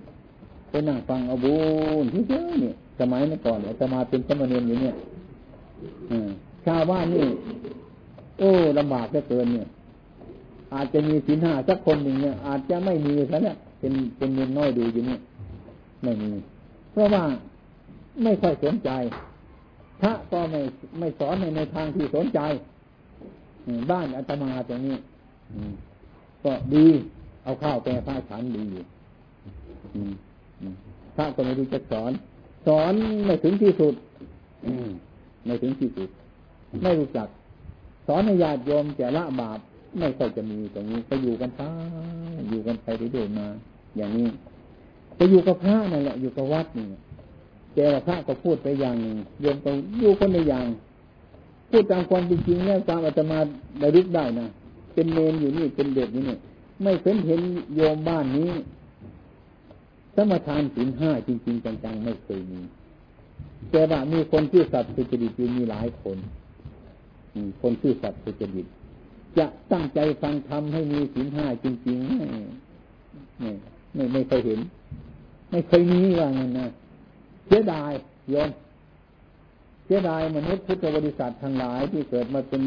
[0.69, 1.55] ไปนั่งฟังอาบุ
[2.03, 4.95] ญที่เยอะเนี่ยสมัยนั้นก่อนอาตมาเป็นสมณีอยู่เนี่ย
[6.65, 7.26] ชาวบ้านนี่
[8.39, 9.67] โอ้ลำบากเหลือเกินเนี่ย
[10.74, 15.22] อาจจะมีสินห้าสักคนหนึ่งเนี่ย อาจจะไม่มีซะเนี่ยเป็นเป็นเงินน้อยดูอยู่เนี่ย
[16.03, 16.32] ไม่มี
[16.91, 17.24] เพราะว่า
[18.24, 18.89] ไม่ค่อยสนใจ
[20.01, 20.61] พระก็ไม่
[20.99, 22.39] ไม่สอนในในทางที่สนใจ
[23.91, 24.97] บ้านอาตมาตรงนี้
[26.43, 26.88] ก็ดี
[27.43, 28.63] เอาข้าวแปรผ้าฉันดี
[31.15, 32.11] พระก็ไม่รู้จะสอน
[32.67, 32.93] สอน
[33.26, 33.93] ไม่ถึงที่สุด
[35.45, 36.09] ไม่ถึงที่สุด
[36.84, 37.28] ไม่รู้จัก
[38.07, 39.59] สอนให้ญาติโยมแต่ละบาป
[40.00, 43.48] ไม่ค่อยจะมีตรงนี้ไปอยู่กันไปอยู่กันไปเรื่อยๆมา
[43.98, 44.28] อย่างนี้
[45.16, 46.88] ไปอยู่กับพระนั่นแหละ อยู่กับวัดนี่
[47.76, 49.70] แต่พระก็พูดไปอย่างหนึ่งโยมก็
[50.00, 50.66] อยู่คนในอย่าง
[51.70, 53.39] พูดตามความจริงแล้วตามอาตมา
[53.80, 54.48] ได้รึกได้นะ
[54.94, 56.39] เป็นเนนอยู่นี่เป็นเด็กนี่เนี่ย
[56.84, 57.42] ไม่เคยเห็น
[57.76, 58.52] โยมบ้านนี้
[60.16, 62.62] สมทานสินห้าจริง ๆ จังๆไม่เคยมี
[63.72, 66.18] แต่ว่ามีคนที่สัตว์สุจริตอยู่มีหลายคน
[67.62, 68.68] คนที่สัตว์สุจริต
[69.38, 73.51] จะตั้งใจฟังธรรมให้มีสินห้าจริงๆไม่
[73.93, 74.59] ไม่ไม่เคยเห็น
[75.49, 76.67] ไม่เคยมีว่างั้นนะ
[77.47, 77.91] เสียดาย
[78.29, 78.49] โยม
[79.86, 82.61] เสียดายมนุษย์พุทธบริษัททั้งหลายที่เกิดมาเป็น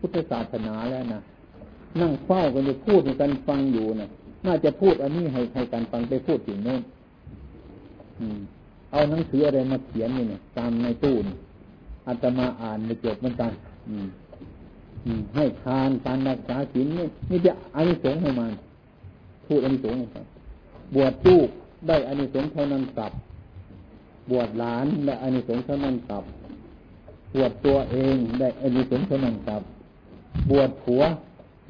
[0.00, 1.22] พุทธศาสนาแล้วนะ
[2.00, 4.08] นั่งเฝ้ากันจะพูดกันฟังอยู่นะ
[4.46, 6.82] น่าจะพูดอันนี้ให้ใครกันฟังไปพูดถึงโน้น
[8.92, 11.26] เอาหนังสืออะไรมาเขียนนี่เนี่ยตามในตู้น
[12.06, 13.52] อาตมาอ่านไม่จบเหมือนกัน
[15.34, 18.50] ให้ทานการรักษาศีลนี่นี่จะอานิสงส์ให้มัน
[19.46, 20.06] พูดอานิสงส์ให้
[20.94, 21.48] บวชลูก
[21.88, 23.12] ได้อานิสงส์เท่านั้นกลับ
[24.30, 26.24] บวชหลานได้อานิสงส์เท่านั้นกลับ
[27.34, 29.62] บวชตัวเองได้อานิสงส์เท่านั้นกลับ
[30.50, 31.02] บวชผัว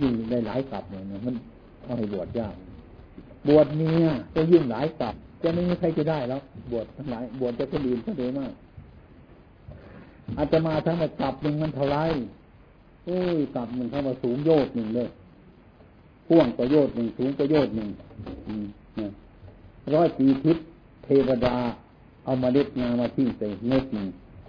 [0.00, 1.34] ยิ่งได้หลายกลับเลยนะมัน
[1.84, 2.54] เอาให้บวชยาก
[3.48, 6.40] บวชเมียจะยิ่งหลายกลับจะไม่มีใครจะได้แล้ว
[6.72, 8.52] บวชทั้งหลายบวชจะคนอื่นก็เยอะมาก
[10.36, 11.98] อาจจะมาทั้งหมดกลับหนึ่งมันเท่าไร
[13.06, 15.08] โอ้ยกลับมันเข้ามาสูงโยดหนึ่งเลย
[16.26, 17.88] พ่วงประโยชน์หนึ่งสูงประโยชน์หนึ่ง
[19.94, 20.56] ร้อยปีทิศ
[21.04, 21.56] เทวดา
[22.24, 24.06] เอามาเล็ดงามาทิ้งใส่เม็ดหนึ่ง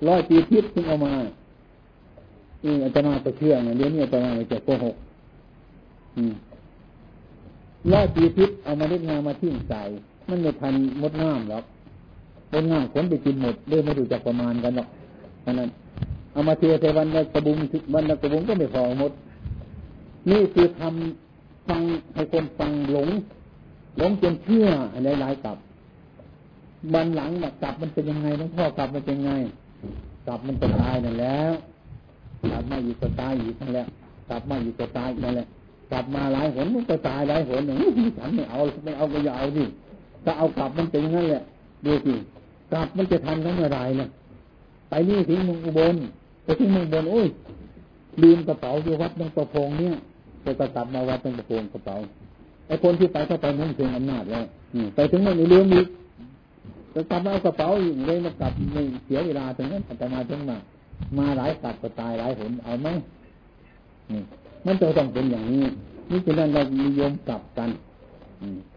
[0.07, 1.13] ร้อยปีทิศถึงเอามา
[2.63, 4.95] อืออาจารย์ไปเชื่อเนี่ยเดี๋ยวนี้อาจารย์ไปจะโกหก
[7.93, 9.81] ร้อยปีทิศเอามาเล็ดงามาทิ้งใส่
[10.27, 11.63] มันไม่ทันมดงามหรอก
[12.53, 14.87] มดงามขนไปกินหมดด้วยไม่ดูจักประมาณกันหรอก
[15.41, 15.69] เพราะนั้น
[16.37, 17.57] เอามาเทใส่วันละกระบุง
[17.93, 19.11] วันละกระบุงก็ไม่พอหมด
[20.31, 21.81] นี่คือทำฟัง
[22.13, 23.09] ให้คนฟังหลง
[23.97, 25.57] หลงจนเชื่ออะไรหลายกลับ
[26.93, 27.31] วันหลัง
[27.63, 29.33] กลับมันเป็นยังไงหลวงพ่อกลับมันเป็นยังไง
[30.27, 31.51] กลับมันจะตายนั่นแล้ว
[32.51, 33.87] กลับมาอยู่ก็ตายอีกนั่นแหละ
[34.29, 35.47] กลับมาอยู่ก็ตายนั่นแหละ
[35.91, 37.77] กลับมาหลายหนมันก็ตายหลายหนหนึ่ง
[38.17, 39.65] ฉันไม่เอาไม่เอาก็อย่าเอาดิ
[40.23, 41.43] ถ้าเอากลับมันเป็นงั้นแหละ
[41.85, 42.13] ดูสิ
[42.73, 44.09] กลับมันจะทันเขาเมื่อไรเนี่ย
[44.89, 45.95] ไปนี่ถึงมุงอุบล
[46.47, 47.27] ไปที่มุงอุบลโอ้ย
[48.23, 49.95] ลืมกระเป๋าอยู่วัดตรงประพงเนี่ย
[50.43, 51.95] ไปกระตับมาวัดตรงประพงกระเป๋า
[52.67, 54.45] ไอ้คนที่ไปก็ไปมุ่งถึงอำนาจแล้ว
[54.95, 55.87] ไปถึงมันลืมอีก
[56.93, 60.57] จะกลับมาเอากระเป๋าอีกเลยมากลับไม่เสียเวลาถึงนั้นแต่มาถึงมา
[61.17, 62.87] มาหลายตัดก็ตายหลายหนเอาไหม
[64.65, 65.63] มันจะต้องเป็นอย่างนี้
[66.09, 67.69] นี่ฉะนั้นเรานิยมกลับกัน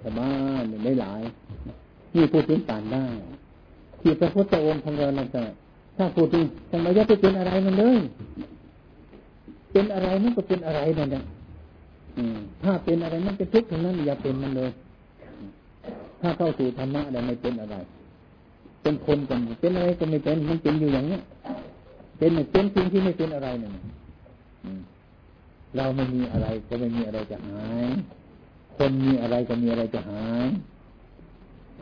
[0.01, 1.23] ชาวบ้านได้หลาย
[2.15, 3.07] นี่พูดถึงการได้
[4.01, 5.45] ที่พระพุทธองค์ทำเริญนั่นแต่
[6.01, 7.99] ถ้าพูดถึงทำไมจะไปเป็นอะไรมันเลย
[9.73, 11.23] เป็นอะไรมันก็เป็นอะไรนั่นแหละ
[12.63, 14.71] ถ้าเป็นอะไรมันเป็นทุกข์ทั้งนั้นอย่าเป็นมันเลย
[16.21, 17.77] ถ้าเข้าสู่ธรรมะแล้วไม่เป็นอะไร
[18.83, 21.19] เป็นคนกันเป็นอะไรก็ไม่เป็น มันเป็นอยู่อย่างนี้
[22.19, 23.73] เป็นเป็นสิ่งที่ไม่เป็นอะไรนั่น
[25.77, 27.87] เราไม่มีอะไรก็ไม่มีอะไรจะหาย
[28.77, 30.47] คนมีอะไรก็มีอะไรจะหาย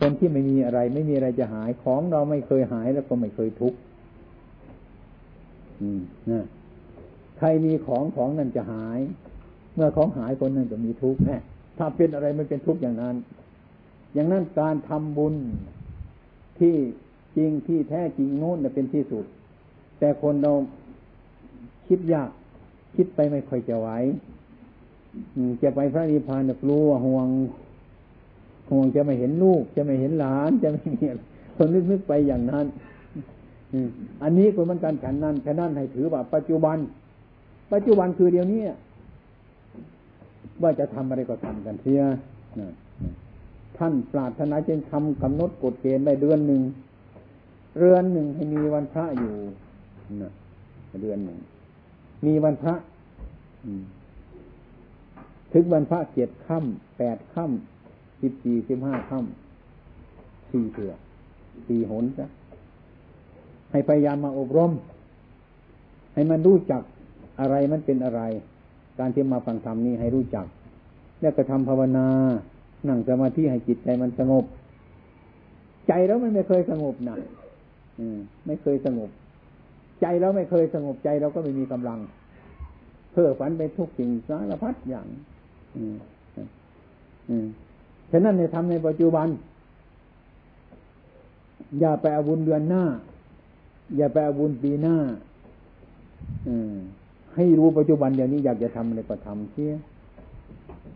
[0.00, 3.78] คนที่ไม่มีอะไร ไม่มีอะไรจะหายของเราไม่เคยหายแล้วก็ไม่เคยทุกข์
[7.38, 8.98] ใครมีของของนั้นจะหาย
[9.74, 11.36] เมื่อของหายคนนั้นจะมีทุกข์แน่
[11.78, 13.16] ถ้าเป็นอะไรไม่เป็นทุกข์อย่างนั้น
[14.14, 15.34] อย่างนั้นการทำบุญ
[16.58, 16.74] ที่
[17.36, 19.24] จริงที่แท้จริงโน้นเป็นที่สุด
[19.98, 20.52] แต่คนเรา
[21.88, 22.30] คิดยาก
[22.96, 23.88] คิดไปไม่ค่อยจะไหว
[25.62, 27.28] จะไปพระนิพพานกลัวห่วง
[28.70, 31.04] ห่วงจะไม่เห็นลูก จะไม่เห็นหลานจะไม่มี
[31.56, 32.66] คนนึกนึกไปอย่างนั้น
[34.22, 36.78] อันนี้ก็มันการฉันนั้นฉันนั้นให้ถือว่า ปัจจุบัน
[37.72, 38.62] ปัจจุบันคือเดี๋ยวนี้
[40.62, 42.00] ว่าจะทำอะไรก็ทำกันเสีย
[43.78, 46.62] ท่านปราถนาจึงทำกำหนดกฎเกณฑ์ได้เดือนหนึ่ง
[47.78, 49.34] เรือนหนึ่งให้มีวันพระอยู่
[50.22, 50.32] นะ
[51.00, 51.38] เรือนหนึ่ง
[52.26, 52.74] มีวันพระ
[55.52, 60.92] ถึงวันพระเจ็ดค่ำแปดค่ำสิบสี่สิบห้าค่ำสี่เถื่อ
[61.66, 62.26] สี่หนจ้ะ
[63.72, 64.72] ให้พยายามมาอบรม
[66.14, 66.82] ให้มันรู้จัก
[67.40, 68.20] อะไรมันเป็นอะไร
[68.98, 70.46] การที่มาฟังธรรมนี้ให้รู้จัก
[71.20, 72.06] แล้วก็ทำภาวนา
[72.88, 74.44] นั่งสมาธิให้จิตใจมันสงบ
[75.88, 77.16] ใจแล้วมันไม่เคยสงบนะ
[77.98, 79.10] อืม ไม่เคยสงบ
[80.00, 81.98] ใจเราไม่เคยสงบใจเราก็ไม่มีกำลัง
[83.12, 85.06] เพ้อฝันไปทุกสิ่งสารพัดอย่าง
[85.76, 85.96] อืม
[87.28, 87.46] อืม
[88.10, 89.28] ฉะนั้นในทำในปัจจุบัน
[91.80, 92.84] อย่าไปอาวุธเดือนหน้า
[93.97, 94.97] อย่าไปอาวุธปีหน้า
[96.49, 96.74] อืม
[97.34, 99.72] ให้รู้ปัจจุบันเดี๋ยวนี้อยากจะทำอะไรก็ทำเสีย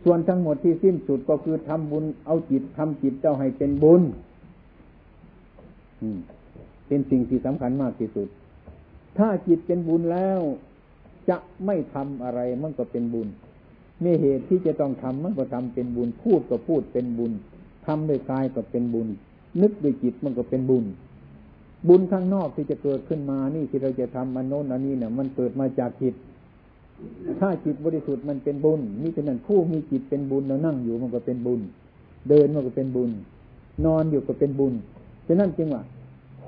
[0.05, 4.03] ส่วนทั้งหมดที่สิ้นสุดก็คือทำบุญเอาจิตทำจิตเจ้าให้เป็นบุญ
[6.87, 8.29] เป็นสิ่งที่สำคัญมากที่สุด
[9.19, 10.41] ถ้าจิตเป็นบุญแล้ว
[11.29, 13.29] จะไม่ทำอะไรมันก็เป็นบุญ
[14.05, 17.33] มีเหตุที่จะต้องทำมันก็ทำเป็นบุญพูดก็พูดเป็นบุญ
[17.87, 19.09] ทำด้วยกายก็เป็นบุญ
[19.63, 20.85] นึกด้วยจิตมันก็เป็นบุญ
[21.89, 26.15] บุญข้างนอกที่จะเกิดขึ้นมานี่ที่เราจะทำมันโน้นอันนี้เนี่ย มันเกิดมาจากจิต
[27.41, 31.61] ถ้าจิตบริสุทธิ์มันเป็นบุญนี่ฉะนั้นผู้มีจิตเป็นบุญเรานั่งอยู่มันก็เป็นบุญ
[32.29, 33.11] เดินมันก็เป็นบุญ
[33.87, 34.75] นอนอยู่ก็เป็นบุญ
[35.27, 35.83] ฉะนั้นจึงว่า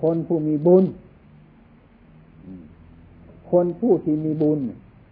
[0.01, 0.85] คนผู้มีบุญ
[3.51, 4.59] คนผู้ที่มีบุญ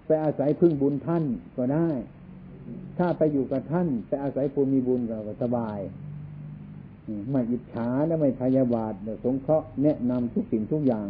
[0.06, 1.24] ไปอาศัยพึ่งบุญท่าน
[1.56, 1.88] ก็ได้
[2.98, 5.78] ถ้าไปอยู่กับท่านไปอาศัยผู้มีบุญก็สบาย
[7.30, 8.92] ไม่อิจฉาและไม่พยาบาท
[9.24, 11.06] สงเคราะห์แนะนำทุกสิ่งทุกอย่าง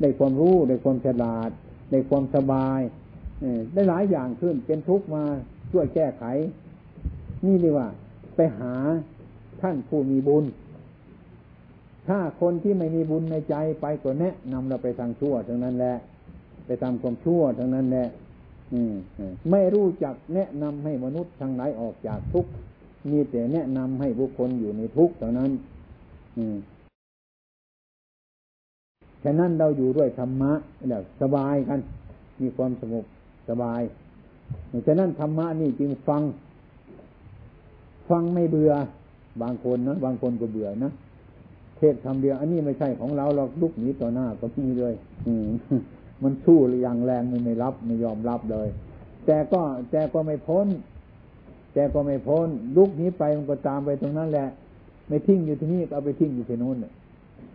[0.00, 1.50] ได้ความรู้ได้ความฉลาด
[1.90, 2.80] ได้ความสบาย
[3.72, 5.24] ได้หลายอย่างขึ้นเป็นทุกข์มา
[5.70, 6.24] ช่วยแก้ไข
[7.44, 7.88] นี่เรียว่า
[8.34, 8.74] ไปหา
[9.62, 10.44] ท่านผู้มีบุญ
[12.08, 15.96] ถ้าคนที่ไม่มีบุญในใจไปก็แนะนำเราไปทางชั่วทั้งนั้นแหละ
[16.66, 18.08] ไปทำความชั่วทั้งนั้นแหละ
[19.50, 22.50] ไม่รู้จักแนะนำให้มนุษย์ทั้งหลายออกจากทุกข์
[23.10, 25.50] มีแต่แนะนำให้บุคคลอยู่ในทุกข์เท่านั้น
[29.24, 30.52] ฉะนั้นเราอยู่ด้วยธรรมะ
[30.88, 31.80] เดี๋ยวสบายกัน
[32.40, 33.04] มีความสงบ
[33.48, 33.80] สบาย
[34.86, 36.22] ฉะนั้นธรรมะนี่จึงฟัง
[38.10, 38.72] ฟังไม่เบื่อ
[39.42, 40.90] บางคนนะบางคนก็เบื่อนะ
[41.76, 44.94] เทศคำเดียว อันนี้ไม่ใช่ของเราเราลุกหนีต่อหน้าก็มีเลย
[45.26, 45.32] อื
[46.22, 48.68] มันสู้อย่างแรงมันไม่รับไม่ยอมรับเลย
[49.26, 50.66] แต่ก็แต่ก็ไม่พ้น
[51.74, 54.48] แต่ก็ไม่พ้นลุกนี้ไปมันก็ตามไปตรงนั้นแหละ
[55.08, 56.76] ไม่ทิ้งอยู่ที่นี่ก็เอาไปทิ้งอยู่ที่โน้น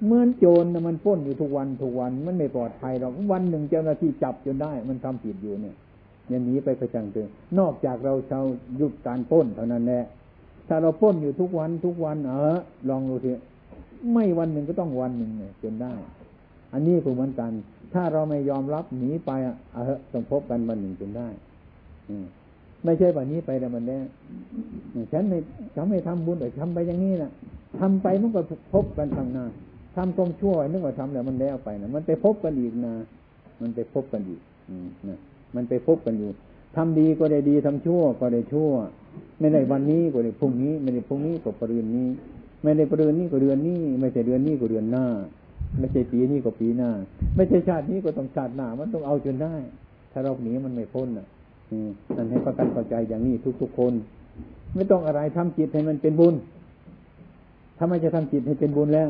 [0.05, 5.75] เหมือนโจรนะมันพ้นอยู่ทุกวันทุกวันมันไม่ปลอดภัยหรอกวันหนึ่งเจ้าหน้าที่จับจนได้ มันทำผิดอยู่เนี่ย
[6.29, 8.45] อย่างนี้ไปกระจังเตือนนอกจากเราชาว
[8.77, 10.05] หยุดการพ้นเท่านั้นแหละ
[10.67, 12.57] ถ้าเราพ้นอยู่ทุกวันทุกวันเออ
[12.89, 13.31] ลองดูที
[14.13, 15.93] ไม่วันหนึ่งก็ต้องวันหนึ่งเนี่ยจนได้
[16.73, 17.51] อันนี้ก็เหมือนกัน
[17.93, 21.27] ถ้าเราไม่ยอมรับหนีไปอะเออต้องพบกันวันหนึ่งจนได้
[22.09, 22.15] อื
[22.83, 23.99] ไม่ใช่แบบนี้ไปแต่มันแน่
[25.11, 25.37] ฉันไม่
[25.75, 27.31] ฉันไม่ทำบุญแต่ทำไปอย่างนี้นะ
[27.79, 28.41] ทำไปมันก็
[28.73, 29.45] พบกันทางหน้า
[29.95, 32.93] ทำความชั่วนึกว่าทำแล้วมันแล้วไปนะมันไปพบกันอีกนะ
[33.61, 34.41] มันไปพบกันอีก
[35.07, 35.17] นะ
[35.55, 36.29] มันไปพบกันอยู่
[36.75, 38.71] ทำดีก็ได้ดีทำชั่วก็ได้ชั่ว
[39.39, 42.07] ไม่ได้วันนี้ก็ได้พรุ่งนี้ ไม่ได้พรุ่งนี้ก็ปรืนนี้
[42.63, 45.05] ไม่ได้ปรืนนี้ก็เดือนนี้ ไม่ใช่เดือนนี้ก็เดือนหน้า
[45.79, 46.91] ไม่ใช่ปีนี้ก็ปีหน้า
[47.35, 49.55] ไม่ใช่ชาตินี้ก็ต้องชาติหน้า มันต้องเอาจนได้
[50.11, 51.27] ถ้าเราหนีมันไม่พ้นอะ
[52.15, 53.93] นั่นให้ประกันเข้าใจอย่างนี้ทุกๆคน
[54.75, 56.35] ไม่ต้องอะไรทำจิตให้มันเป็นบุญ
[57.77, 59.09] ถ้าไม่จะทำจิตให้เป็นบุญแล้ว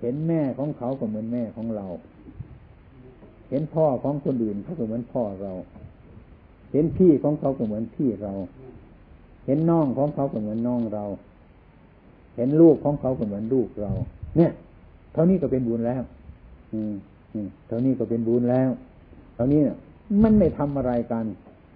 [0.00, 1.86] เห็นแม่ของเขาก็เหมือนแม่ของเรา
[3.50, 5.52] เห็นพ่อของคนอื่นเขาก็เหมือนพ่อเรา
[6.72, 8.32] เห็นพี่ของเขาก็เหมือนพี่เรา
[9.46, 11.04] เห็นน้องของเขาก็เหมือนน้องเรา
[12.36, 13.92] เห็นลูกของเขาก็เหมือนลูกเรา
[14.36, 14.50] เนี่ย
[15.12, 16.02] เท่านี้ก็เป็นบุญแล้ว
[16.72, 16.94] อืม
[17.66, 18.68] เท่านี้ก็เป็นบุญแล้ว
[19.34, 19.60] เท่านี้
[20.22, 21.24] มันไม่ทำอะไรกัน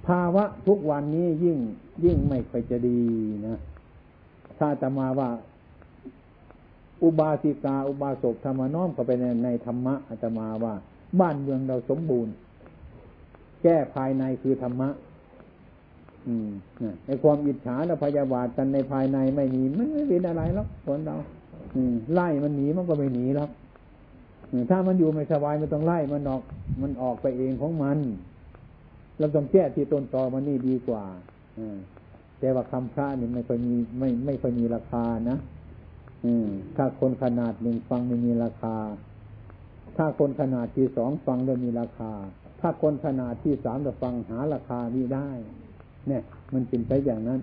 [0.06, 1.58] ภาวะทุกวันนี้ยิ่ง
[2.04, 3.00] ยิ่งไม่ค่อยจะดี
[3.46, 3.58] นะ
[4.58, 5.30] ถ้าจะมาว่า
[7.02, 10.74] อุบาสิกา อุบาสกธรรมน้อมเข้าไปในในธรรมะอาตมาว่า
[11.20, 12.34] บ้านเมืองเราสมบูรณ์
[13.62, 14.88] แก้ภายในคือธรรมะ
[16.26, 16.48] อืม
[17.06, 21.16] ในความอิจฉาและพยาบาทกันในภายในไม่มีมันไม่เป็นอะไรหรอกคนเรา
[22.12, 23.48] ไล่มันหนีมันก็ไม่หนีแล้ว
[24.70, 26.42] ถ้ามันอยู่ไม่สบายไม่ต้องไล่มันออก
[26.82, 27.98] มันออกไปเองของมัน
[29.18, 31.04] เราต้องแก้ที่ต้นตอมันนี่ดีกว่า
[31.58, 31.60] อ
[32.38, 35.38] แต่ว่าคำพระนี่ไม่ค่อยมีไม่ไม่ค่อยมีราคานะ
[36.24, 38.76] อืมถ้าคนขนาดหนึ่งฟังไม่มีราคา
[39.96, 42.12] ถ้าคนขนาดที่สองฟังแล้วมีราคา
[42.60, 45.28] ถ้าคนขนาดที่สามจะฟังหาราคานี้ได้
[46.08, 46.22] เนี่ย
[46.52, 47.40] มันเป็นไปอย่างนั้น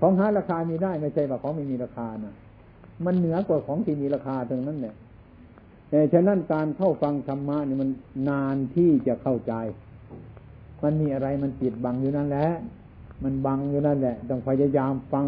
[0.00, 2.34] ของหาราคามีได้ไม่ใช่ว่าของไม่มีราคานะ
[3.04, 4.94] มันเหนือกว่าของที่มีราคาตรงนั้นเนี่ย
[5.90, 7.90] แต่ฉะนั้นการเข้าฟังธรรมะนี่มัน
[8.28, 9.54] นานที่จะเข้าใจ
[10.82, 12.48] มันมีอะไรมันปิดบังอยู่นั่นแหละ
[13.24, 15.26] มันบังอยู่นั่นแหละ ต้องพยายามฟัง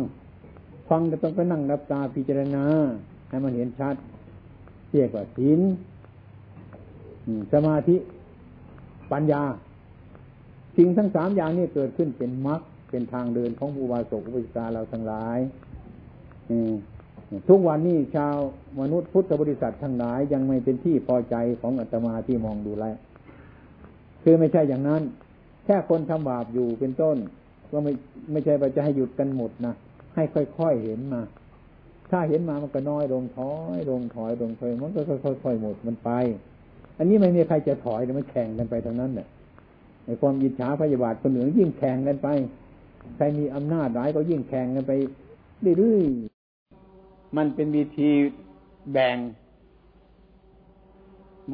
[0.91, 2.65] ฟังก็ต้องไปนั่งรับตาพิจารณา
[3.29, 3.95] ให้มันเห็นชัด
[4.93, 5.61] เรียกว่าศีล
[7.53, 7.97] สมาธิ
[9.13, 9.43] ปัญญา
[10.77, 15.39] สิ่งทั้งสามอย่างนี้เกิดขึ้นเป็นมรรคเป็นทางเดินของผู้วาสกอุปสาเราทั้งหลาย
[17.49, 18.37] ทุกวันนี้ชาว
[18.81, 22.85] มนุษย์พุทธบริษัททั้งหลายยังไม่เป็นที่พอใจของอาตมาที่มองดูแล
[24.23, 25.03] คือไม่ใช่อย่างนั้น
[25.65, 27.17] แค่คนทำบาปอยู่เป็นต้น
[27.71, 27.93] ก็ไม่
[28.33, 29.75] ไม่ใช่ว่าจะให้หยุดกันหมดนะ
[30.15, 30.25] ให้
[30.59, 31.21] ค่อยๆเห็นมา
[32.11, 36.11] ถ้าเห็นมามันก็น้อยลงถอยลงถอยลงถอยมันก็ค่อยๆหมดมันไป
[36.99, 39.27] อันนี้ไม่มีใครจะถอยมันแข่งกันไปทั้งนั้นเนี่ย
[40.05, 42.29] ในความยิจฉาพยาบาทคนเหนือยิ่งแข่งกันไป
[43.17, 44.93] ใครมีอำนาจร้ายก็ยิ่งแข่งกันไป
[45.79, 46.40] เรื่อยๆ
[47.37, 48.11] มันเป็นวิธี
[48.93, 49.17] แบ่ง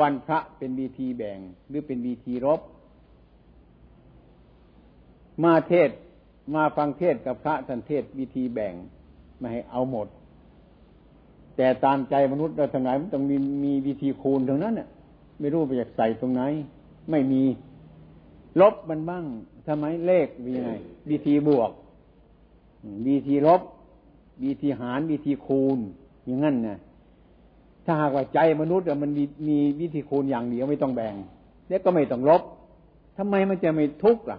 [0.00, 2.60] วันพระเป็นวิธีแบ่ง หรือเป็นวิธีรบ
[5.44, 5.90] มาเทศ
[6.54, 8.74] มาฟังเทศกับพระท่านเทศวิธีแบ่ง
[9.38, 10.08] ไม่ให้เอาหมด
[11.56, 14.88] แต่ตามใจมนุษย์เราทั้งหลายมันต้องมีมีวิธีคูณตรงนั้นเนี่ย
[15.40, 16.42] ไม่รู้ไปอยากใส่ตรงไหน
[17.10, 17.42] ไม่มี
[18.60, 19.24] ลบมันบ้าง
[19.66, 20.70] ทำไมเลขมีไง
[21.10, 21.70] วิธีบวก
[23.08, 23.60] วิธีลบ
[24.44, 25.78] วิธีหารวิธีคูณ
[26.26, 26.78] อย่างนั้นนะ
[27.84, 31.14] ถ้าหากว่าใจมนุษย์มันมีมีวิธีคูณอย่างเดียวไม่ต้องแบ่ง
[31.68, 32.42] แล้วก็ไม่ต้องลบ
[33.16, 34.38] ทำไมมันจะไม่ทุกข์ล่ะ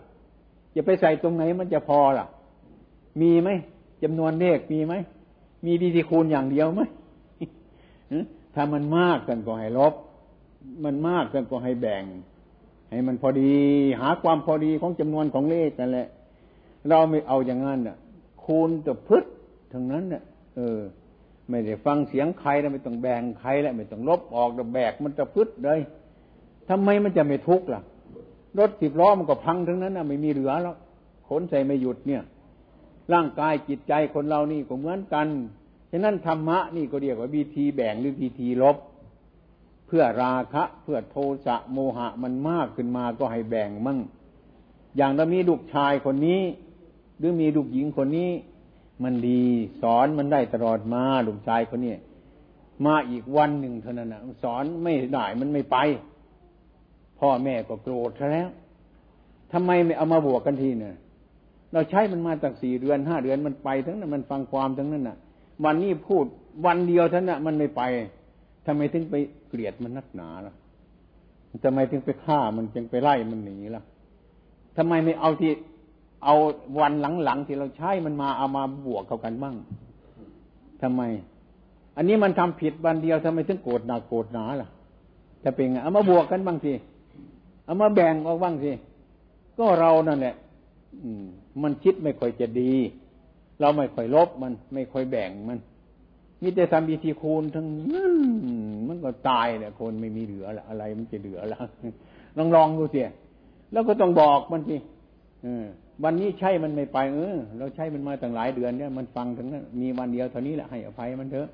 [0.75, 2.25] จะไปใส่ตรงไหนมันจะพอล่ะ
[3.21, 3.49] มีไหม
[4.03, 4.93] จำนวนเลขมีไหม
[5.65, 6.81] มีวิธีคูณอย่างเดียวไหม
[8.53, 9.93] ถ้ามันมากกันก็ให้ลบ
[10.83, 12.03] มันมากกันก็ให้แบ่ง
[12.89, 13.55] ให้มันพอดี
[14.01, 16.07] หาความพอดีของจำนวนของเลขนั่นแหละ
[16.89, 17.97] เราไม่เอาอย่างนั้นน่ะ
[18.43, 19.23] คูณแต่พึด
[19.71, 20.23] ทั้งนั้นเนี่ย
[20.55, 20.79] เออ
[21.49, 25.79] ไม่ได้ฟังเสียงใครแล้วไม่ต้องแบ่งใครแล้วไม่ต้องลบออกแต่แบกมันจะพึดเลย
[26.69, 27.81] ทำไมมันจะไม่ทุกข์ล่ะ
[28.59, 30.75] รถสิบล้อมันก็พังทั้งนั้นนะไม่มีเหลือแล้ว
[31.27, 32.23] ขนใส่ไม่หยุดเนี่ย
[33.13, 35.27] ร่างกายจิตใจคนเรานี่ก็เหมือนกัน
[35.91, 38.77] ฉะนั้นธรรมะนี่ก็เรียกว่าวิธีแบ่งหรือวิธีลบ
[39.87, 41.15] เพื่อราคะเพื่อโท
[41.45, 43.99] สะโมหะมันมากขึ้นมาก็ให้แบ่งมั่ง
[44.97, 46.41] อย่างเรามีลูกชายคนนี้
[47.17, 48.29] หรือมีลูกหญิงคนนี้
[49.03, 49.43] มันดี
[49.81, 51.93] สอนมันได้ตลอดมาลูกชายคนนี้
[52.85, 55.77] มาอีกวันหนึ่งเท่านั้นนะสอนไม่ได้มันไม่ไป
[57.19, 58.49] พ่อแม่ก็โกรธแล้ว
[59.53, 60.95] ทำไมไม่เอามาบวกกันทีเนี่ย
[61.73, 65.17] เราใช้มันมาตั้งสี่เดือนห้าเดือนมันไปทั้งนั้นมันฟังความทั้งนั้นน่ะ
[65.65, 66.25] วันนี้พูด
[66.65, 67.81] วันเดียวเท่านั้นมันไม่ไป
[68.65, 69.15] ทำไมถึงไป
[69.47, 70.53] เกลียดมันนักหนาล่ะ
[71.63, 73.83] ทำไมถึงไปฆ่ามันจึงไปไล่มันหนีล่ะ
[74.77, 75.51] ทำไมไม่เอาที่
[76.23, 76.35] เอา
[76.79, 76.93] วัน
[77.23, 79.55] หลังๆที่เราใช้มันมาเอามาบวกเข้ากันบ้าง
[80.81, 81.01] ทำไม
[81.97, 84.69] อันนี้มันทำผิดวันเดียวทำไมถึงโกรธหนักโกรธหนาล่ะ
[85.43, 86.73] จะเป็นไงเอามาบวกกันบ้างสิ
[87.65, 88.71] เอามาแบ่งออกบ้างสิ
[89.57, 90.35] ก็เรานั่นแหละ
[91.03, 91.25] อืม
[91.63, 92.73] มันคิดไม่ค่อยจะดี
[93.59, 95.59] เราไม่ค่อยลบมัน ไม่ค่อยแบ่งมัน
[96.41, 98.13] มีแต่ทำบีทีคูณทั้งนั้น
[98.87, 101.59] มันก็ตายเนี่ยคนไม่มีเหลือละอะไรมันจะเหลือละ
[102.37, 102.99] ลองลองดูสิ
[103.71, 104.77] แล้วก็ต้องบอกมันสิ
[106.03, 111.47] วันนี้ใช่มันไม่ไปเออเราใช้มันมาตั้งหลายเดือนเนี่ยมันฟังถึงนั้นมีวันเดียวเท่านี้แหละให้อภัยมันเถอะ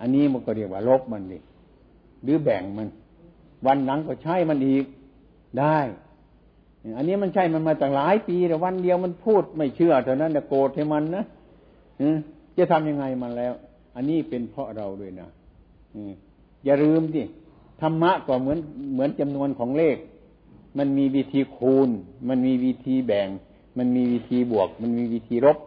[0.00, 1.38] อันนี้มันก็เรียกว่าลบมันดิ
[2.22, 2.88] หรือแบ่งมัน
[3.66, 4.84] วันหลังก็ใช้มันอีก
[5.58, 5.78] ได้
[6.96, 11.24] อันนี้มันใช่มันมาตั้งหลายปีแต่วันเดียวมันพูดไม่เชื่อเท่านั้นแต่โกรธให้มันนะ
[12.56, 13.52] จะทำยังไงมันแล้ว
[13.96, 15.28] อันนี้เป็นเพราะเราด้วยนะ
[16.64, 17.22] อย่าลืมดิ
[17.80, 18.58] ธรรมะก็เหมือน
[18.92, 19.96] เหมือนจำนวนของเลข
[20.78, 21.88] มันมีวิธีคูณ
[22.28, 23.28] มันมีวิธีแบ่ง
[23.78, 25.58] มันมีวิธีบวก มันมีวิธีลบ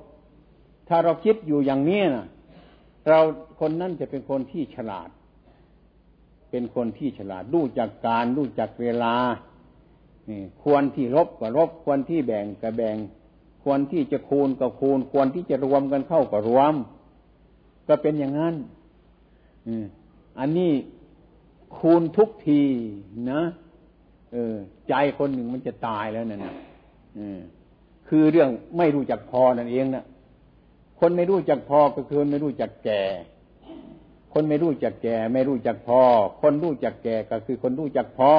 [0.88, 2.26] ถ้าเราคิดอยู่อย่างนี้นะ
[3.08, 3.20] เรา
[3.60, 5.10] คนนั้นจะเป็นคนที่ฉลาด
[6.52, 9.16] เป็นคนที่ฉลาดรู้จักการรู้จักเวลา
[10.30, 12.96] นี่ควรที่ลบก็ลบ ควรที่แบ่งก็แบ่ง
[13.64, 16.76] ควรที่จะคูณก็คูณ ควรที่จะรวมกันเข้าก็รวม
[17.88, 18.56] ก็เป็นอย่างนั้น
[20.40, 20.72] อันนี้
[21.78, 22.62] คูณทุกที
[23.32, 23.42] นะ
[24.34, 24.56] เออ
[24.90, 26.56] ใจคนหนึ่งมันจะตายแล้วนั่นนะ
[28.08, 30.06] คือเรื่องไม่รู้จักพอนั่นเองนะ
[31.00, 33.02] คนไม่รู้จักพอก็คือไม่รู้จักแก่
[34.34, 36.02] คนไม่รู้จักแก่ ไม่รู้จักพอ
[36.42, 38.34] คนรู้จักแก่ก็คือคนรู้จักพอ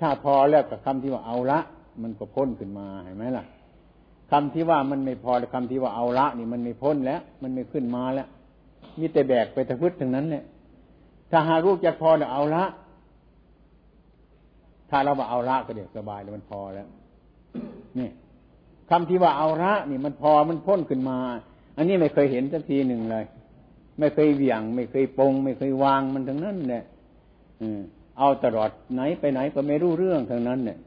[0.00, 1.60] ถ้าพอแล้วกับคำที่ว่าเอาละ
[2.02, 3.44] มันก็พ้นขึ้นมาเห็นไหมล่ะ
[4.30, 8.28] คำที่ว่ามันไม่พอคำที่ว่าเอาละ นี่มันไม่พ้นแล้ว มันไม่ขึ้นมาแล้ว
[8.98, 10.44] มีแต่แบกไปตะพื้นทั้งนั้นเนี่ย
[11.30, 12.64] ถ้าหารู้จักพอแล้วเอาละ
[14.96, 16.88] ถ้าเราว่าเอาละก็เดี๋ยวสบายแล้วมันพอแล้ว
[17.98, 18.10] นี่
[18.90, 21.18] คำที่ว่าเอาละนี่มันพอมันพ้นขึ้นมา
[21.76, 23.24] อันนี้ไม่เคยเห็นสักทีหนึ่งเลย
[23.98, 26.84] ไม่เคยเหวี่ยง ไม่เคยปง ไม่เคยวางมันทั้งนั้นเนี่ย
[28.18, 30.78] เอาตลอดไหนไปไหนก็ไม่รู้เรื่องทั้งนั้นเนี่ย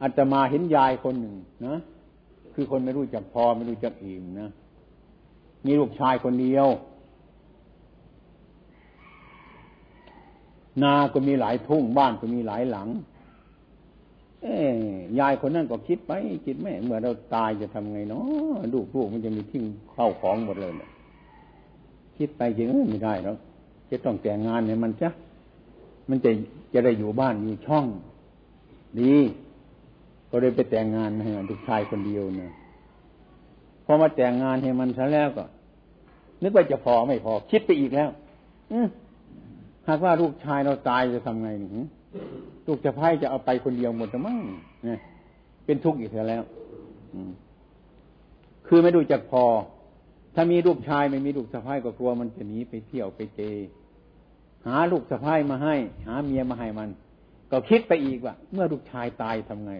[0.00, 1.34] อาจจะมาเห็นยายคนหนึ่ง
[1.66, 1.76] นะ
[2.54, 4.48] คือคนไม่รู้จักพอไม่รู้จักอิ่มนะ
[5.66, 6.66] มีลูกชายคนเดียว
[10.82, 12.88] นาก็มีหลายทุ่งบ้านก็มีหลายหลัง
[14.42, 14.56] เอ้
[15.18, 16.12] ยายคนนั้นก็คิดไป
[16.44, 18.22] คิดแม่เมื่อเราตายจะทำไงเนาะ
[18.72, 20.90] ลูกลูกมันจะมีทิ้งเข้าของหมดเลยเนี่ย
[22.16, 23.36] คิดไปคิดไม่ได้แล้ว
[23.90, 25.08] จะต้องแต่งงานเนี่ยมันจะ
[26.08, 26.30] มันจะ
[26.72, 27.86] จะได้อยู่บ้านอยู่ช่อง
[29.00, 29.14] ดี
[30.30, 32.52] ก็เลยไปแต่งงานให้ลูกชายคนเดียวเนี่ย
[33.84, 35.44] พอมาแต่งงานให้มันซะแล้วก็
[36.42, 38.10] นึกว่าจะพอไม่พอ คิดไปอีกแล้ว
[38.72, 38.78] อื
[39.88, 41.86] หากว่าลูกชายเราตายจะทำไงนี่
[42.66, 44.38] ลูกจะพ่ายจะเอาไปคนเดียวหมดหรือมั้ง
[44.84, 44.98] เนี่ย
[45.64, 46.42] เป็นทุกข์อีกแล้ว
[48.66, 49.44] คือไม่ดูจักพอ
[50.34, 53.40] ถ้ามีลูกชายไม่มีลูกสะพ้ายก็กลัวมันจะหนีไปเที่ยวไปเจ
[54.66, 55.74] หาลูกสะพ้ายมาให้
[56.06, 56.88] หาเมียมาให้มัน
[57.50, 59.72] ก็คิดไปอีกว่า เมื่อลูกชายตายทำไง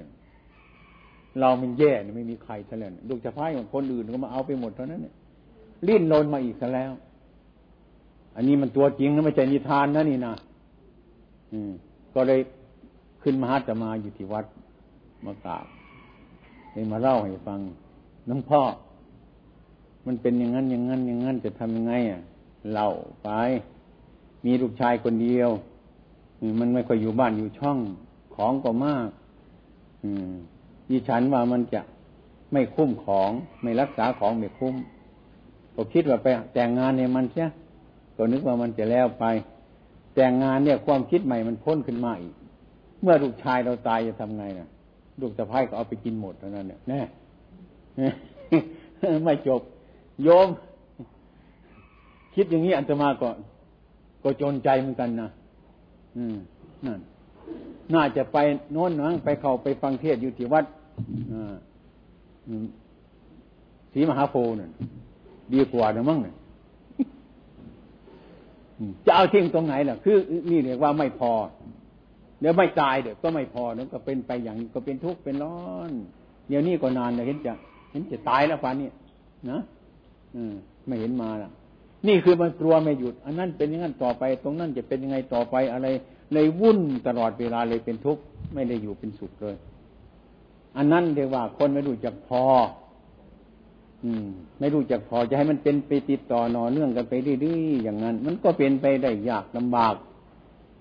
[1.40, 5.14] เรามันแย่ไม่มีใครเฉลยลูกสะพ้ายของคนอื่นก็มาเอาไปหมดเท่านั้นเนี่ย
[5.88, 6.92] ลิ้นลนมาอีกซะแล้ว
[8.34, 10.34] อันนี้มันตัวจริงนะไม่ใช่นิทานนะนี่นะ
[11.52, 11.70] อืม
[12.14, 12.40] ก็เลย
[13.22, 14.44] ขึ้นมหาจะมาอยู่ที่วัด
[15.24, 15.66] มากราบ
[16.72, 17.60] เลยมาเล่าให้ฟัง
[18.28, 18.62] น้องพ่อ
[20.06, 22.20] มันเป็นอย่างนั้นอย่างนั้นอย่างนั้นจะทำยังไงอะ
[22.72, 22.88] เล่า
[23.22, 23.28] ไป
[24.44, 25.50] มีลูกชายคนเดียว
[26.60, 27.78] มันไม่ค่อยอยู่บ้านอยู่ช่อง
[28.34, 29.08] ของก็มาก
[30.02, 30.32] อืม
[30.90, 31.80] ดิฉันว่ามันจะ
[32.52, 33.30] ไม่คุ้มของ
[33.62, 34.74] ไม่รักษาของไม่คุ้ม
[35.74, 37.46] ก็คิดว่าไปแต่งงานเนี่ยมันเสีย
[38.22, 39.24] ก็นึกว่ามันจะแล้วไป
[40.14, 42.34] แต่งงานเนี่ยความคิดใหม่มันพ้นขึ้นมาอีก
[43.02, 44.68] เมื่อลูกชายเราตายจะทำไงนะ
[45.20, 47.00] ลูกสะพ้ายก็เอาไปกินหมดเท่านั้นเนี่ยแน่
[49.24, 49.60] ไม่จบ
[50.22, 50.48] โยม
[52.34, 53.28] คิดอย่างนี้อันตมาก็
[54.22, 55.28] ก็จนใจเหมือนกันนะ
[56.16, 56.36] อืม
[56.86, 57.00] นั่น
[57.94, 58.38] น่าจะไป
[58.72, 60.64] โน้นนะไปเข้าไปฟังเทศอยู่ที่วัด
[63.92, 64.70] ศรีมหาโพนั่น
[65.52, 66.34] ดีกว่านะมั้งเนี่ย
[69.06, 70.16] จะเอาทิ้งตรงไหนล่ะ คือ
[70.50, 71.32] นี่เรียกว่าไม่พอ
[72.40, 75.58] เดี๋ยวไม่ตายเดี๋ยวก็ไม่พอเดี๋ยวก็เป็นไปอย่างก็เป็นทุกข์เป็นร้อ
[75.90, 75.92] น
[76.48, 77.52] เดี๋ยวนี้ก็นานเลยเห็นจะ
[77.92, 78.88] เห็นจะตายแล้วฟ้านี่
[79.50, 79.60] นะ
[80.34, 80.54] อืม
[80.86, 81.50] ไม่เห็นมาล่ะ
[82.06, 85.86] นี่คือมันกลัวไม่หยุด อันนั้นเป็นอย่างนั้นต่อไป ตรงนั้นจะเป็นยังไงต่อไปอะไร
[86.32, 88.22] เลยวุ่นตลอดเวลาเลยเป็นทุกข์
[88.54, 89.56] ไม่ได้อยู่เป็นสุขเลย
[90.76, 92.42] อันนั้นเรียกว่าคนไม่รู้จักพอ
[94.04, 94.26] อืม
[94.58, 99.94] ไม่รู้จักพอจะให้มันเป็นไปติดต่อนอเนื่องกันไปเรื่อยๆอย่างนั้น มันก็เป็นไปได้ยากลำบาก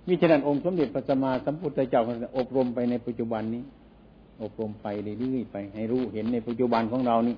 [0.08, 2.02] วิจารณ์องค์สมเด็จพระสัมมาสัมพุทธเจ้า
[2.38, 3.64] อบรมไปในปัจจุบันนี้
[4.42, 7.36] อบรมไปเรื่อยๆไป ให้รู้เห็นในปัจจุบันของเรานี่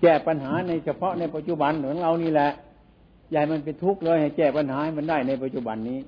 [0.00, 2.50] แก้ปัญหาในเฉพาะในปัจจุบันของเรานี่แหละ
[3.32, 5.98] อย่ามันเป็นทุกข์เลยให้แก้ปัญหาให้มันได้ในปัจจุบันนี้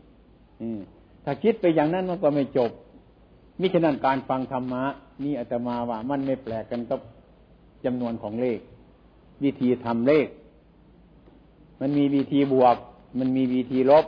[0.61, 0.81] อืม
[1.25, 2.71] ถ้าคิดไปอย่างนั้นมันก็ไม่จบ
[3.61, 4.85] มิฉะนั้นการฟังธรรมะ
[5.25, 7.01] นี่อาตมาว่ามันไม่แปลกกันกับ
[7.85, 8.59] จำนวนของเลข
[9.45, 10.29] วิธีทำเลข
[11.81, 12.77] มันมีวิธีบวก
[13.19, 14.07] มันมีวิธีลบ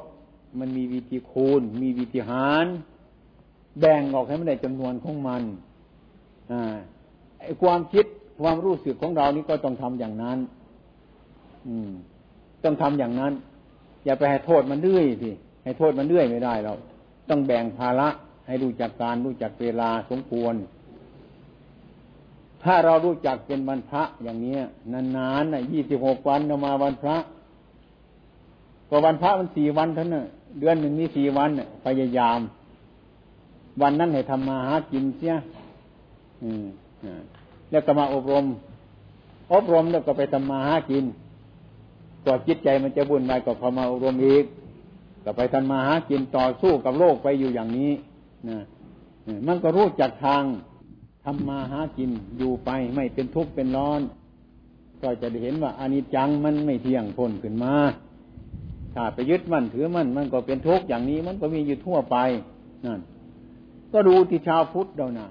[0.59, 2.67] มันมีวิธีคูณ มีวิธีหาร
[3.81, 5.43] แบ่งออกให้มันได้จำนวนของมัน
[6.51, 6.53] อ
[7.41, 8.05] ไอ้ความคิด
[8.41, 10.39] ความรู้สึกของเรานี่ก็ต้องทำอย่างนั้น
[11.69, 11.91] อืม
[12.65, 13.33] ต้องทำอย่างนั้น
[14.05, 15.31] อย่าไปให้โทษมันเรื่อยสิ
[15.65, 16.75] ให้โทษมันเรื่อยไม่ได้เรา
[17.31, 18.09] ต้องแบ่งภาระ
[18.47, 20.55] ให้รู้จักการรู้จักเวลาสมควร
[22.63, 24.57] ถ้าเรารู้จักเป็นวันพระอย่างนี้
[24.93, 27.17] นานๆน่ะยี่สิบหกวันมาวันพระ
[28.89, 30.25] ก็วันพระมันสี่วันเท่านั้น
[30.59, 31.51] เดือนหนึ่งมีสี่วัน
[31.85, 32.41] พยายาม
[33.83, 35.35] วันนั้นให้ทำมาหากินเสีย
[36.43, 36.65] อืม
[37.71, 38.45] แล้วก็มาอบรม
[39.53, 41.05] อบรมแล้วก็ไปทำมาหากิน
[42.25, 44.45] ก็จิตใจมันจะบุญไปก็พอมาอบรมอีก
[45.25, 47.93] ก็ไปทำมาหากินต่อสู้กับโลกไปอยู่อย่างนี้
[48.49, 48.59] นะ
[49.47, 50.43] มันก็รู้จักทาง
[51.25, 54.01] ทำมาหากินอยู่ไปไม่เป็นทุกข์เป็นร้อน
[55.03, 57.75] ก็จะได้เห็นว่าอานิจจังมันไม่เที่ยงพ้นขึ้นมา
[58.95, 62.17] ถ้าไปยึดมั่นถือมั่นมันก็เป็นทุกข์อย่างนี้มันก็มีอยู่ทั่วไป
[62.87, 63.01] นั่น
[63.93, 65.29] ก็ดูที่ชาวพุทธเรานะ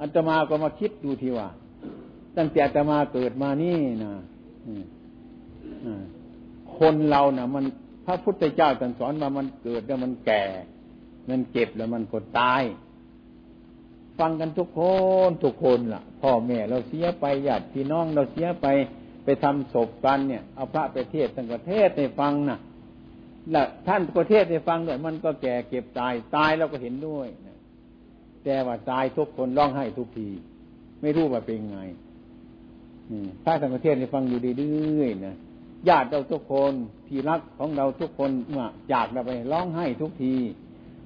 [0.00, 1.48] อัตมาก็มาคิดดูทีว่า
[2.36, 4.12] ตั้งแต่อัตมาเกิดมานี่นะ
[6.78, 7.64] คนเรานะ่ะ มัน
[8.06, 10.42] พระพุทธเจ้าตรัสสอนมามันเกิดแล้วมันแก่
[11.28, 12.62] มันเจ็บแล้วมันก็ตาย
[14.20, 14.80] ฟังกันทุกค
[15.28, 18.66] นทุกคนล่ะ พ่อแม่เราเสียไปญาติพี่น้องเราเสียไป
[19.24, 22.58] ไปทำศพกันเนี่ยเอาพระไปเทศทั้งประเทศในฟังนะ
[23.50, 27.58] แล้วท่านประเทศในฟังด้วยมันก็แก่เก็บตายตายเราก็เห็นด้วยนะ
[28.44, 30.28] แต่ว่าตายทุกคนร้องไห้ทุกที
[31.00, 31.80] ไม่รู้ว่าเป็นไง
[33.44, 35.36] พระทั้งประเทศในฟังอยู่ดีๆนะ
[35.88, 36.72] ญาติเราทุกคน
[37.06, 40.34] ที่รักของเราทุกคนเมื่อจากเราไปร้องไห้ทุกที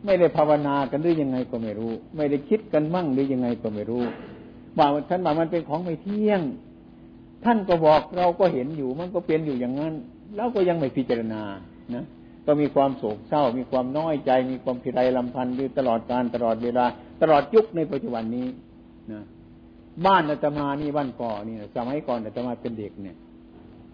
[0.05, 4.05] ไม่ได้ภาวนากันหรือยังไงก็ไม่รู้ ไม่ได้คิดกันมั่งหรือยังไงก็ไม่รู้
[4.79, 6.41] ว่าท่านบอกมันเป็นของไม่เที่ยง
[7.45, 9.95] ท่านก็บอกเราก็เห็นอยู่มันก็เป็นอยู่อย่างนั้น
[10.37, 11.43] เราก็ยังไม่พิจารณา
[11.95, 12.05] นะ
[12.47, 16.85] ก็มีความโศกเศร้า มีความน้อยใจ มีความพิไรลำพันธ์อยู่ตลอดการตลอดเวลา
[17.23, 18.47] ตลอดยุคในปัจจุบันนี้
[19.13, 19.23] นะ
[20.07, 23.17] บ้านอาตมานี่บ้านก่อนี่สมัยก่อนอาตมาเป็นเด็กเนี่ย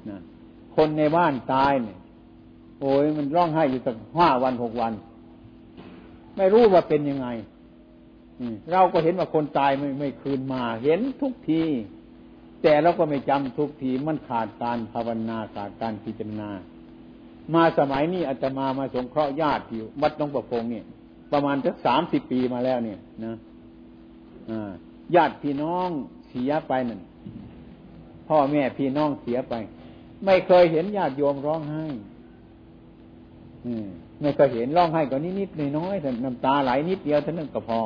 [0.09, 0.19] นะ
[0.77, 1.99] คนในบ้านตายเนี่ย
[2.81, 4.93] โอ้ยมันร้องไห้อยู่ตั้งห้าวันหกวัน
[6.41, 7.29] ไม่รู้ว่าเป็นยังไง
[8.73, 11.63] เราก็เห็นว่าคนตายไม่ไม่คืนมา เห็นทุกที
[12.63, 16.51] แต่เราก็ไม่จำทุกทีมันขาดการภาวนาขาดการพิจารณา
[17.55, 20.85] มาสมัยนี้อาจจะมามาสงเคราะห์ญาติอยู่วัดน้องประพงเนี่ย
[21.33, 23.35] ประมาณสักสามสิบปีมาแล้วเนี่ยนะ
[25.15, 25.89] ญาติพี่น้อง
[26.29, 27.01] เสียไปนั่น
[28.29, 29.55] พ่อแม่พี่น้องเสียไป
[30.25, 31.85] ไม่เคยเห็นญาติโยมร้องไห้
[33.63, 33.75] ไม่
[34.37, 37.81] เคยเห็นร้องไห้ก็นิดนิดน้อยแต่น้ำตาไหลนิดเดียวเท่านั้นก็พอ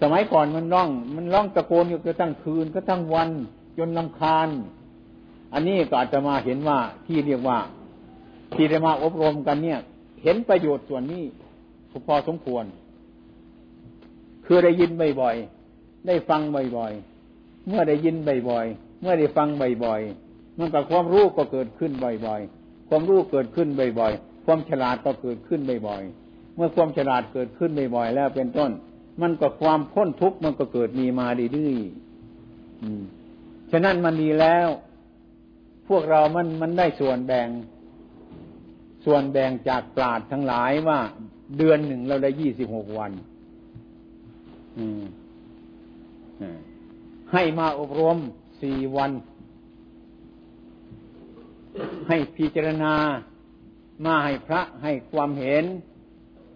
[0.00, 3.30] สมัยก่อนมันร้อง มันร้องตะโกนอยู่ก็ตั้งคืนก็ตั้งวัน
[3.78, 4.48] จนลำคาญ
[5.52, 7.58] อันนี้ก็อาจจะมาเห็นว่าที่เรียกว่า
[8.54, 9.78] ที่ได้มาอบรมกันเนี่ย
[10.22, 11.24] เห็นประโยชน์ส่วนนี้
[12.06, 12.64] พอสมควร
[14.46, 14.90] คือได้ยิน
[15.20, 16.40] บ่อยๆได้ฟัง
[16.76, 18.16] บ่อยๆเมื่อได้ยิน
[18.48, 19.48] บ่อยๆเมื่อได้ฟัง
[19.84, 23.68] บ่อยๆมันกับความรู้ก็เกิดขึ้นบ่อยๆความรู้เกิดขึ้น
[24.00, 28.70] บ่อยๆ ความฉลาดก็เกิดขึ้นบ่อยๆ เมื่อความฉลาดเกิดขึ้นบ่อยๆ แล้วเป็นต้น
[29.22, 31.74] มันก็ความพ้นทุกข์มันก็เกิดมีมาดื้อ
[33.70, 34.68] ฉะนั้นมันดีแล้ว
[35.88, 37.48] พวกเรามันมันได้ส่วนแบ่ง
[39.04, 40.98] ส่วนแบ่งจากปราดทั้งหลายว่า
[41.58, 43.12] เดือนหนึ่งเราได้ยี่สิบหกวัน
[44.78, 45.02] อืม
[47.32, 48.18] ให้มาอบรม
[48.62, 49.10] สี่วัน
[52.08, 52.94] ให้พิจารณา
[54.04, 55.64] มาให้พระให้ความเห็น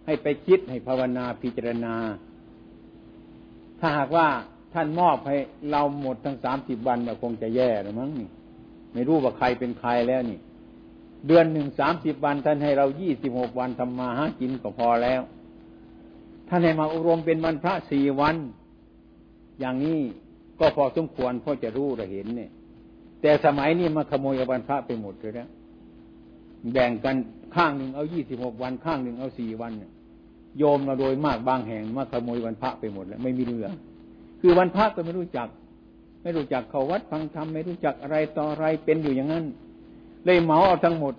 [0.05, 1.95] ให้ไปคิดให้ภาวนาพิจารณา
[3.79, 4.27] ถ้าหากว่า
[4.73, 5.37] ท่านมอบให้
[5.71, 8.29] เราหมดทั้งสามสิบวันเนี่ยคงจะแย่หรือมั้งนี่
[8.93, 10.39] ไม่รู้ว่าใครเป็นใครแล้วนี่
[11.27, 15.21] เดือนหนึ่งสามสิบวัน ท่านให้เรายี่สิบหกวันทำมาหากินก็พอแล้ว
[16.47, 18.35] ท่านให้มาอบรมเป็นวันพระสี่วัน
[19.59, 19.99] อย่างนี้
[20.59, 22.51] ก็พอสมควรพอจะรู้จะเห็นเนี่ย
[23.21, 25.47] แต่สมัยนี้มาขโมยวันพระไปหมดเลยนะ
[26.73, 27.15] แบ่งกัน
[27.55, 29.71] ข้างหนึ่งเอายี่สิบหกวัน ข้างหนึ่งเอาสี่วัน
[30.57, 33.67] โยมมาโดยมากบางแห่งมาขโมยวันพระไปหมดแล้วไม่มีเรือ
[34.41, 35.47] คือวันพระก็ไม่รู้จัก
[36.21, 39.45] ไม่รู้จักเขาวัดฟังธรรมไม่รู้จักอะไรต่ออะไรเป็นอยู่อย่างนั้น
[40.25, 41.13] เลยเหมาเอาทั้งหมด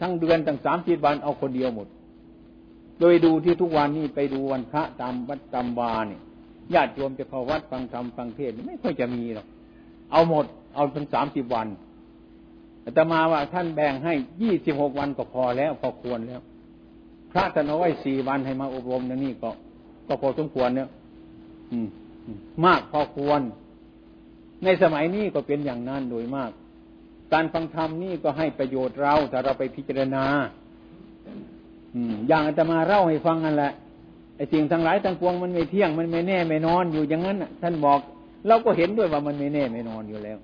[0.00, 1.88] ทั้งเดือนทั้งสามสิบวันเอาคนเดียวหมด
[3.00, 6.20] โดยดูที่ทุกวันนี้ไปดูวันพระตามวัดตามวาเนี่ย
[6.74, 9.46] ญาติโยมจะเข้าวัดฟังธรรมฟังเทศไม่ค่อยจะมีหรอก
[10.12, 10.44] เอาหมด
[10.74, 11.66] เอาเป็นสามสิบวัน
[12.94, 16.40] แต่มาว่าท่านแบ่งให้ยี่สิบหกวันก็พอแล้วพอควรแล้ว
[17.32, 19.50] พระท่านเอาไว้สี่วันให้มาอบรมนนี่ก็
[20.06, 20.88] ก็พอสมควรเนี่ย
[22.64, 23.40] มากพอควร
[24.64, 26.50] ในสมัยนี้ก็เป็นอย่างนั้นโดยมาก
[27.32, 30.24] การฟังธรรมนี่ก็ให้ประโยชน์เราถ้าเราไปพิจารณา
[31.94, 33.72] อืมอย่างอาตมาเล่าให้ฟังนั่นแหละ
[34.36, 38.00] ไอ้สิ่งทั้งหลายทั้งปวงมันไม่เที่ยงมันไม่แน่ไม่นอนอยู่อย่างนั้นท่านบอก
[38.46, 40.38] เราก็เห็นด้วยว่ามันไม่แน่ไม่นอนอยู่แล้ว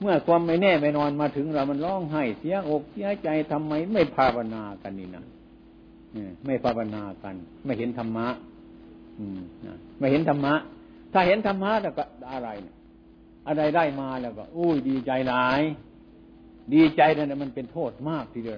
[0.00, 5.24] เมื่อความไม่แน่ไม่นอนมาถึงเรามันร้องไห้เสียอกเสียใจทำไมไม่ภาวนากันนี่นะ
[6.44, 7.34] ไม่ภาวนากัน
[7.64, 8.28] ไม่เห็นธรรมะ
[9.98, 10.54] ไม่เห็นธรรมะ
[11.12, 12.48] ถ้าเห็นธรรมะแล้วก็อะไร
[13.48, 15.60] อะไรได้มาแล้วก็อุ้ยดีใจหลาย
[16.74, 18.56] ดีใจนั่นมันเป็นโทษมากทีเดียว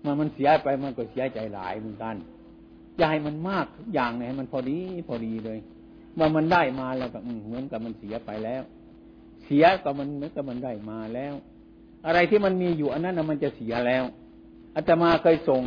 [0.00, 2.16] เมื่อมันเสียไปมันก็เสียใจหลายเหมือนกัน
[2.96, 5.58] อย่าให้มันมากทุกอย่างเนี่ยให้มันพอดีพอดีเลย
[6.18, 8.62] ว่ามันได้มาแล้วก็เหมือนกับมันเสียไปแล้ว
[9.44, 11.34] เสียก็มันเหมือนกับมันได้มาแล้ว
[12.06, 14.04] อะไรที่มันมีอยู่อันนั้นมันจะเสียแล้ว
[14.74, 15.62] อาตมาเคยส่ง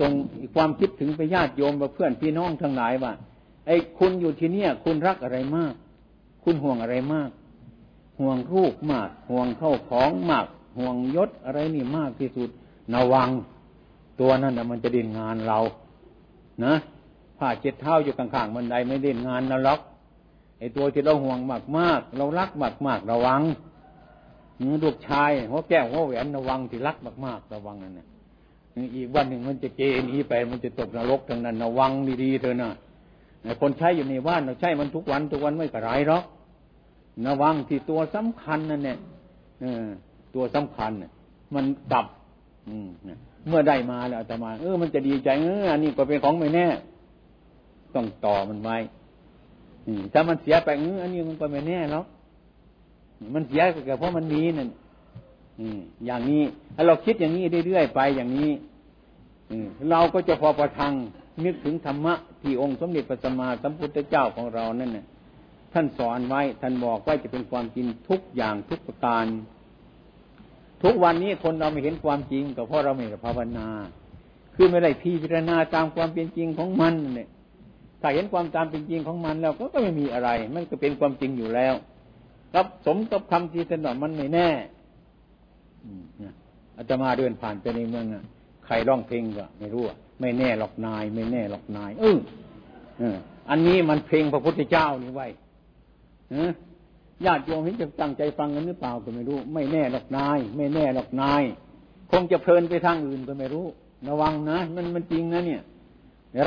[0.00, 0.10] ส่ง
[0.54, 3.12] ความคิดถึงไปญาติโยมกับเพื่อนพี่น้องทั้งหลายว่า
[3.66, 5.74] ไอ้คุณอยู่ที่เนี่ย คุณรักอะไรมาก
[6.44, 7.30] คุณห่วงอะไรมาก
[8.20, 10.46] ห่วงรูปมาก ห่วงเข้าของมาก
[10.78, 12.48] ห่วงยศอะไรนี่มากที่สุด
[12.94, 13.28] ระวัง
[14.20, 15.58] ตัวนั้นนะมันจะดินงานเรา
[16.64, 16.74] นะ
[17.38, 19.80] ผ้าเจ็ดเท้าอยู่ข้างๆบันไดไม่เล่นงานนะล็อก
[20.58, 23.42] ไอ้ตัวที่เราห่วงมากมากเรารักมากมากระวัง
[24.84, 28.06] ลูกชายหัวแก้วหัวแหวนระวังที่รักมากมากระวังนั่นนะ
[28.96, 29.80] อีกวันหนึ่งมันจะเก
[30.10, 31.90] นี้ไปมันจะตกนรกทั้งนั้นระวัง
[32.22, 32.70] ดีๆเถอะนะ
[33.60, 36.24] คนใช้อยู่ในบ้านเราใช้มันทุกวันทุกวันไม่กระไรหรอก
[37.26, 38.98] ระวังที่ตัวสำคัญนั่นเนี่ย
[40.34, 41.10] ตัวสำคัญเน่ย
[41.54, 42.06] มันดับ
[42.68, 42.88] อืม
[43.48, 46.66] เมื่อได้มาแล้วแต่มา เออมันจะดีใจเอออันนี้ก็เป็นของไม่แน่
[47.94, 48.76] ต้องต่อมันไว้
[50.12, 50.68] ถ้ามันเสียไป
[51.02, 52.04] อันนี้มันก็ไม่แน่แล้ว
[53.34, 54.68] มันเสียก็เพราะมันมีนั่น
[56.06, 56.42] อย่างนี้
[56.74, 58.50] ถ้าเราคิดอย่างนี้เรื่อยๆไปอย่างนี้
[59.90, 60.94] เราก็จะพอประทัง
[61.44, 65.06] นึกถึงธรรมะที่องค์สมเด็จพระสัมมาสัมพุทธเจ้าของเรานั่นน่ะ
[65.72, 69.26] ท่านสอนไว้ ท่านบอกไว้จะเป็นความจริงทุกอย่างทุกประการ
[70.82, 73.68] ทุกวันนี้คนเราไม่เห็นความจริงก็เพราะเราไม่ภาวนา
[74.54, 77.28] คือไม่ได้พิจารณาตามความเป็นจริงของมันเนี่ย
[78.06, 81.74] ถ้าเห็นความตามเป็นจริงของมันแล้วก็ก็ไม่มีอะไร มันก็เป็นความจริงอยู่แล้ว
[82.54, 84.48] ครับสมกับคำที่ท่านอมันไม่แน่
[86.76, 88.24] อาตมาเดินผ่านไปในเมืองอะ
[88.66, 89.82] ใครร้องเพลงก็ไม่รู้
[90.20, 92.18] ไม่แน่หรอกนาย ไม่แน่หรอกนาย เออ
[93.50, 95.26] อันนี้มันเพลงพระพุทธเจ้านี่ไว้
[97.24, 101.42] ญาติโยมเห็นจะตั้งใจฟังกันหรือเปล่าก็ไม่รู้ ไม่แน่หรอกนาย ไม่แน่หรอกนาย
[102.10, 103.66] คงจะเพลินไปทางอื่นก็ไม่รู้
[104.08, 105.62] ระวังนะมันมันจริงนะเนี่ย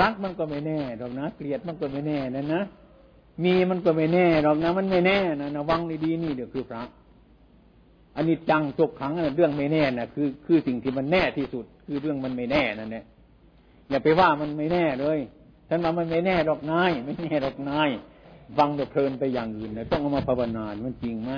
[0.02, 2.62] รักมันก็ไม่แน่หรอกนะเกลียดมันก็ไม่แน่นะนะ
[3.44, 6.84] มีมันก็ไม่แน่หรอกนะมันไม่แน่นะระวังดีๆนี่เดี๋ยวคือพระ
[8.16, 13.04] อันนี้จังทุกขังเรื่องไม่แน่นะคือคือสิ่งที่มันแน่ที่สุด คือเรื่องมันไม่แน่นั่นแหละ
[13.90, 15.20] อย่าไปว่ามันไม่แน่เลย
[15.70, 17.90] ท่านว่ามันไม่แน่ดอกนายไม่แน่ดอกนาย
[18.58, 21.32] ฟังแต่เพลินไปอย่างอื่นนะต้องเอามาภาวนามันจริงไหม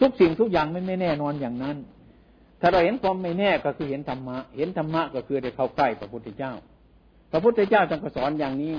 [0.00, 1.76] ทุกสิ่งทุกอย่างไม่ไม่แน่นอนอย่างนั้น
[2.60, 6.52] ถ้าเราเห็นความไม่แน่ก็คือเห็นธรรมะ เห็นธรรมะก็คือได้เข้าใกล้พระพุทธเจ้า
[7.30, 8.74] พระพุทธเจ้าท่านก็สอนอย่างนี้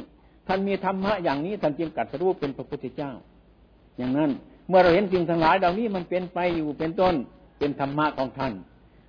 [0.47, 3.11] ท่านมีธรรมะอย่างนี้ท่านจึงกัดสรู้เป็นพระพุทธเจ้า
[3.97, 4.29] อย่างนั้น
[4.67, 7.15] เมื่อเราเห็นสิ่งทั้งหลายเหล่านี้มันเป็นไปอยู่เป็นต้น
[7.59, 8.53] เป็นธรรมะของท่าน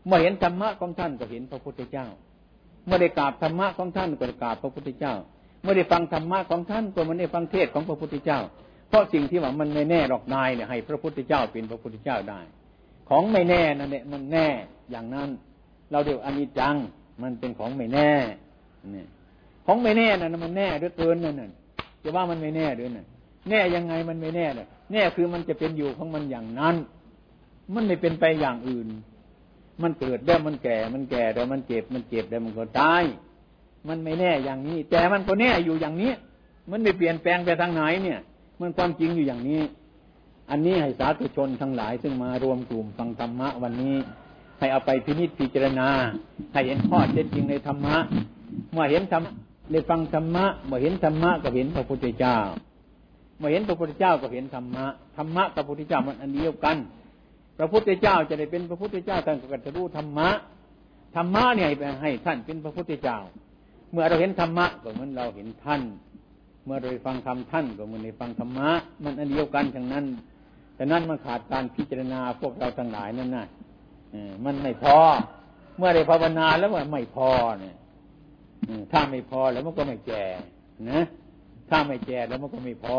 [0.06, 2.06] เมื่อเห็นธรรมะของท่านก็เห็นพระพุทธเจ้า
[2.86, 5.14] เมื่อได้กราบธรรมะของท่านก็ได้กราบพระพุทธเจ้า
[5.62, 8.40] เมื่อได้ฟังธรรมะของท่านก็มันได้ฟังเทศของพระพุทธเจ้า
[8.88, 12.40] เพราะสิ่งที่ว่ามันไม่แน่หรอกนายเนี่ยให้ พระพุทธเจ้าเป็นพระพุทธเจ้าได้
[13.08, 14.48] ของไม่แน่นั่นเนี่ยมันแน่
[14.90, 15.28] อย่างนั้น
[15.90, 16.74] เราเดี๋ยวอนิจจัง
[17.22, 18.10] มันเป็นของไม่แน่
[18.92, 19.08] เนี่ย
[19.70, 21.50] ของไม่แน่นั่นมันแน่ด้วยเกินนั่นน่ะ
[22.02, 23.06] จะว่ามันไม่แน่ด้วยน่ะ
[23.48, 26.76] แน่ยังไงมันไม่แน่เลยแน่คือมันจะเป็นอยู่ของมันอย่างนั้น
[27.74, 28.88] มันไม่เป็นไปอย่างอื่น
[29.82, 33.04] มันเกิดแล้วมันแก่ มันแก่แล้วมันเจ็บ มันเจ็บแล้วมันก็ตาย
[33.88, 36.12] มันไม่แน่อย่างนี้ แต่มันก็แน่อยู่อย่างนี้
[36.70, 38.18] มันไม่เปลี่ยนแปลงไปทางไหนเนี่ย
[38.60, 39.62] มันความจริงอยู่อย่างนี้
[40.50, 43.96] อันนี้ให้สาธุชนทั้งหลาย ซึ่งมารวมกลุ่มฟังธรรมะวันนี้
[44.58, 45.88] ให้เอาไปพินิจพิจารณา
[46.52, 47.96] ให้เห็นข้อเท็จจริงในธรรมะ
[48.72, 49.32] เมื่อเห็นธรรมะ
[49.70, 52.36] ได้ฟังธรรมะเมื่อเห็นธรรมะก็เห็นพระพุทธเจ้า
[53.38, 56.76] เมื่อเห็นพระพุทธเจ้าก็เห็นธรรมะ ธรรมะกับพระพุทธเจ้ามันอันเดียวกัน
[57.58, 60.28] พระพุทธเจ้าจะได้เป็นพระพุทธเจ้าท่านก็จะรู้ธรรมะ
[61.16, 61.66] ธรรมะเนี่ย
[62.02, 63.18] ให้ท่านเป็นพระพุทธเจ้า
[63.92, 65.82] เมื่อเราเห็นธรรมะก็เหมือนเราเห็นท่าน
[66.64, 68.68] เมื่อเราฟังธรรมท่านก็เหมือนในฟังธรรมะ
[69.04, 70.04] มันอันเดียวกันทั้งนั้น
[70.74, 73.46] แต่นั้นมันขาดการพิจารณาพวกเราทั้งหลายนั่นน่ะ
[74.44, 74.96] มันไม่พอ
[75.78, 77.28] เมื่อได้ภาวนาแล้วมันไม่พอ
[77.60, 77.74] เนี่ย
[78.92, 80.24] ถ้าไม่พอแล้วมันก็ไม่แก่
[80.90, 81.00] นะ
[81.70, 82.98] ถ้าไม่แก่แล้วมันก็ไม่พอ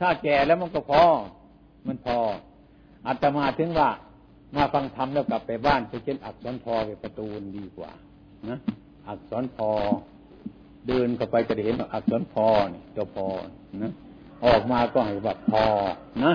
[0.00, 1.04] ถ้าแก่แล้วมันก็พอ
[1.86, 2.18] มันพอ
[3.06, 3.90] อาตมาถึงว่า
[4.56, 7.90] มาฟังธรรมแล้วกลับไปบ้านไปเช่นอักษรพอไปประตูนดีกว่า
[8.48, 8.58] นะ
[9.08, 9.70] อักษรพอ
[10.88, 13.26] เดินเข้าไปจะได้เห็นอักษรพอนี่ตัวพอ
[13.82, 13.92] นะ
[14.44, 15.64] ออกมาก็ให้แบบพอ
[16.24, 16.32] นะ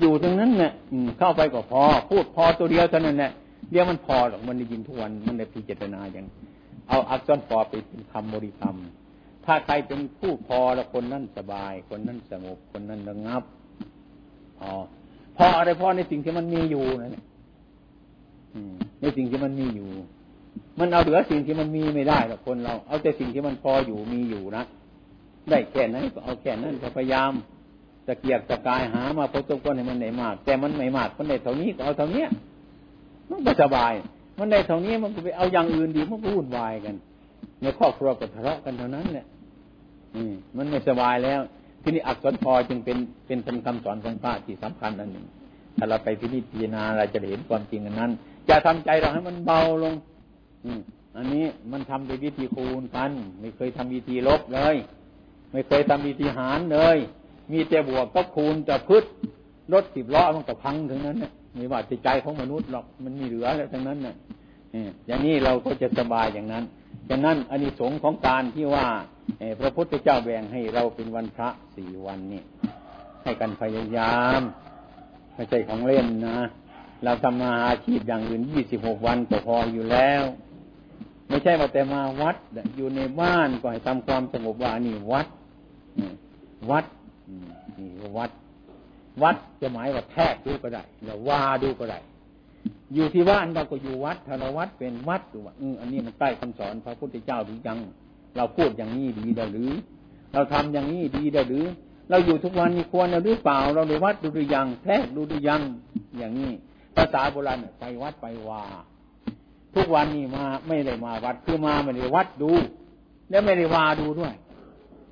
[0.00, 0.72] อยู่ตรงนั้นเนี่ย
[1.18, 3.32] เข้าไปก็พอ พูดพอตัวเดียวเท่านั้นแหละ
[3.70, 6.26] เดียวมันพอหรอกมันได้ยินทุกวันมันได้พิจารณาอย่าง
[6.88, 8.76] เอาอักษรพอไปเป็นคำบริกรรม
[9.44, 13.42] ถ้าใครเป็นผู้พอแล้วคนนั้นสบาย คนนั้นสงบคนนั้นระงับ
[14.58, 14.70] พอ
[15.36, 17.24] พออะไรพอในสิ่งที่มันมีอยู่นั่นแหละ
[19.00, 19.88] ในสิ่งที่มันมีอยู่
[20.78, 24.64] มันเอาเหลือสิ่งที่มันมีไม่ได้หรอกคนเรา เอาแต่สิ่งที่มันพออยู่มีอยู่นะ
[25.50, 27.32] ได้แค่นั้นก็เอาแค่นั้นพยายาม
[28.06, 32.24] ตะเกียกตะกายหามาพอตัวคนให้มันไหนมาก แต่มันไม่มากมันได้เท่านี้ก็เอาเท่านี้
[33.30, 33.92] มันก็สบาย
[34.38, 36.94] มันได้เท่านี้มันก็ไปเอาอย่างอื่นดีมันก็วุ่นวายกัน
[37.62, 39.26] ในครอบครัวก็ทะเลาะกันเท่านั้นแหละ
[40.56, 41.40] มันไม่สบายแล้ว
[41.82, 45.26] ที่นี่อักษรพอจึงเป็นเป็นเป็นคำสอนของพระที่สำคัญอันหนึ่ง
[45.76, 48.10] ถ้าเราไปพิจารณาเราจะเห็นความจริงอันนั้น
[48.48, 49.94] จะทำใจเราให้มันเบาลง
[50.64, 50.70] อื
[51.16, 53.10] อันนี้มันทำด้วยวิธีคูณกัน
[53.40, 54.76] ไม่เคยทำวิธีลบเลย
[55.52, 56.96] ไม่เคยทำวิธีหารเลย
[57.52, 59.04] มีแต่บวกก็คูณจะพืช
[59.72, 64.16] รถสิบล้อมันก็พังถึงนั้นเนี่ย ไม่ว่าจิตใจของมนุษย์หรอกมันมีเหลือแล้วทั้งนั้นเนี่ย
[65.06, 66.64] อย่างนี้เราก็จะสบายอย่างนั้น
[67.10, 68.86] ดังนั้นอานิสงส์ของการที่ว่า
[69.60, 72.42] พระพุทธเจ้าแบ่งให้เราเป็นวันพระสี่วันนี่
[73.22, 74.40] ให้กันพยายาม
[75.34, 76.38] ไม่ใช่ของเล่นนะ
[77.04, 80.22] เราทำมาอาชีพอย่างอื่นยี่สิบหกวันก็พออยู่แล้ว
[81.28, 82.36] ไม่ใช่ว่าแต่มาวัด
[82.76, 85.26] อยู่ในบ้านก็ให้ทำความสงบว่านี่วัด
[86.70, 86.84] วัด
[87.78, 88.30] นี่วัด
[89.22, 91.98] วัดจะหมายว่าแทกดูก็ได้หรือว่าดูก็ได้
[92.94, 97.78] อยู่ที่บ้านเราก็อยู่วัดถ้าเราวัดเป็นวัดดูว่าอืออันนี้มันใต้คำสอนพระพุทธเจ้าหรือยัง
[98.36, 99.72] เราพูดอย่างนี้ดีได้หรือ
[100.32, 101.64] เราทำอย่างนี้ดีได้หรือ
[102.10, 105.60] เราอยู่ทุกวันมีควรหรือเปล่า เราดูวัดดูหรือยังแท้ดูหรือยัง
[106.18, 106.50] อย่างนี้
[106.96, 108.62] ภาษาโบราณไปวัดไปวา
[109.74, 112.52] ทุกวันนี้มาไม่ได้มาวัดคือมาไม่ได้วัดดู
[113.30, 114.34] แล้วไม่ได้วาดูด้วย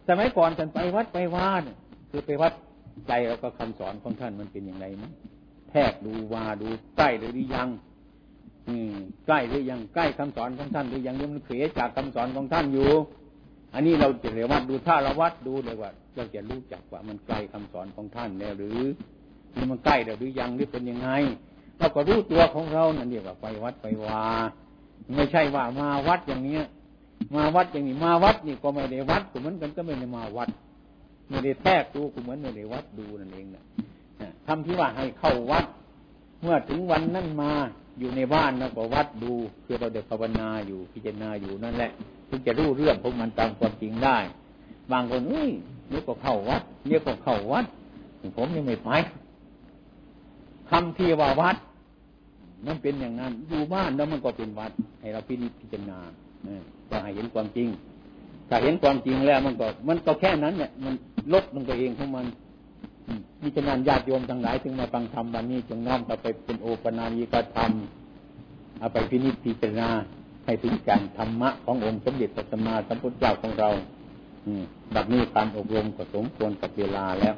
[0.08, 1.76] สมัยก่อนฉันไปวัดไปวาเนี่ย
[2.10, 2.52] คือไปวัด
[3.08, 5.12] ใจเราก็คำสอนของท่านมันเป็นอย่างไรนะ
[5.70, 7.68] แทกดูวาดูใกล้หรือยัง
[8.68, 8.94] อืม
[9.26, 12.90] ใกล้หรือยังใกล้คำสอนของท่านหรือยังยังมันเสียจากคำสอนของท่านอยู่
[13.74, 18.80] อันนี้เราจะเรียกว่าดูถ้าเราวัดดูเลยว่าเราจะรู้จักว่ามันใกล้คำสอนของท่านแล้วหรือ
[19.54, 21.08] นี่มันใกล้หรือยังหรือเป็นยังไง
[21.78, 24.22] เราก็รู้ตัวของเรานั่นเรียกว่าไปวัดไปวา
[25.16, 26.62] ไม่ใช่ว่ามาวัดอย่างเนี้ย
[27.34, 30.48] มาวัดอย่างนี้มาวัดนี่ก็ไม่ได้วัดก็เหมือนกันก็ไม่ได้มาวัด
[31.32, 33.62] ไม่ได้แทกดูก็เหมือนไม่ได้วัดดูนั่นเองนะ
[34.46, 35.64] ทำที่ว่าให้เข้าวัด
[36.42, 37.52] เมื่อถึงวันนั้นมา
[37.98, 39.32] อยู่ในบ้านแล้วก็วัดดู
[39.64, 41.90] คือเราเด็กภาวนาอยู่พิจารณาอยู่นั่นแหละ
[42.28, 44.18] ถึงจะรู้เรื่องพวกมันตามความจริงได้
[44.92, 45.50] บางคนเอ้ย
[45.88, 47.64] เรียกก็เข้าวัดเรียกก็เข้าวัด
[48.36, 48.90] ผมยังไม่ไป
[50.70, 51.56] คำที่ว่าวัด
[52.66, 55.98] มันเป็นอย่างนั้นอยู่บ้านแล้วมันก็เป็นวัด ให้เราพิพิจารณา
[56.90, 57.68] ก็ให้เห็นความจริง
[58.48, 60.94] ถ้าเห็นความจริงแล้วมันก็ มันก็แค่นั้นเนี่ยมัน
[61.32, 62.26] ลดลงตัวเองของมัน
[63.42, 67.70] มีฉะนั้นญาติโยมทั้งหลายถึงมาฟังธรรมวันนี้จงน้อมเอาไปเป็นโอปนาญิกธรรม
[68.80, 69.88] เอาไปพินิจพิจารณา
[70.44, 73.68] ให้ถึงการธรรมะขององค์สมเด็จพระสัมมาสัมพุทธเจ้าของเรา
[74.46, 74.52] อื
[74.92, 77.34] แบบนี้การอบรมก็สมควรกับเวลาแล้ว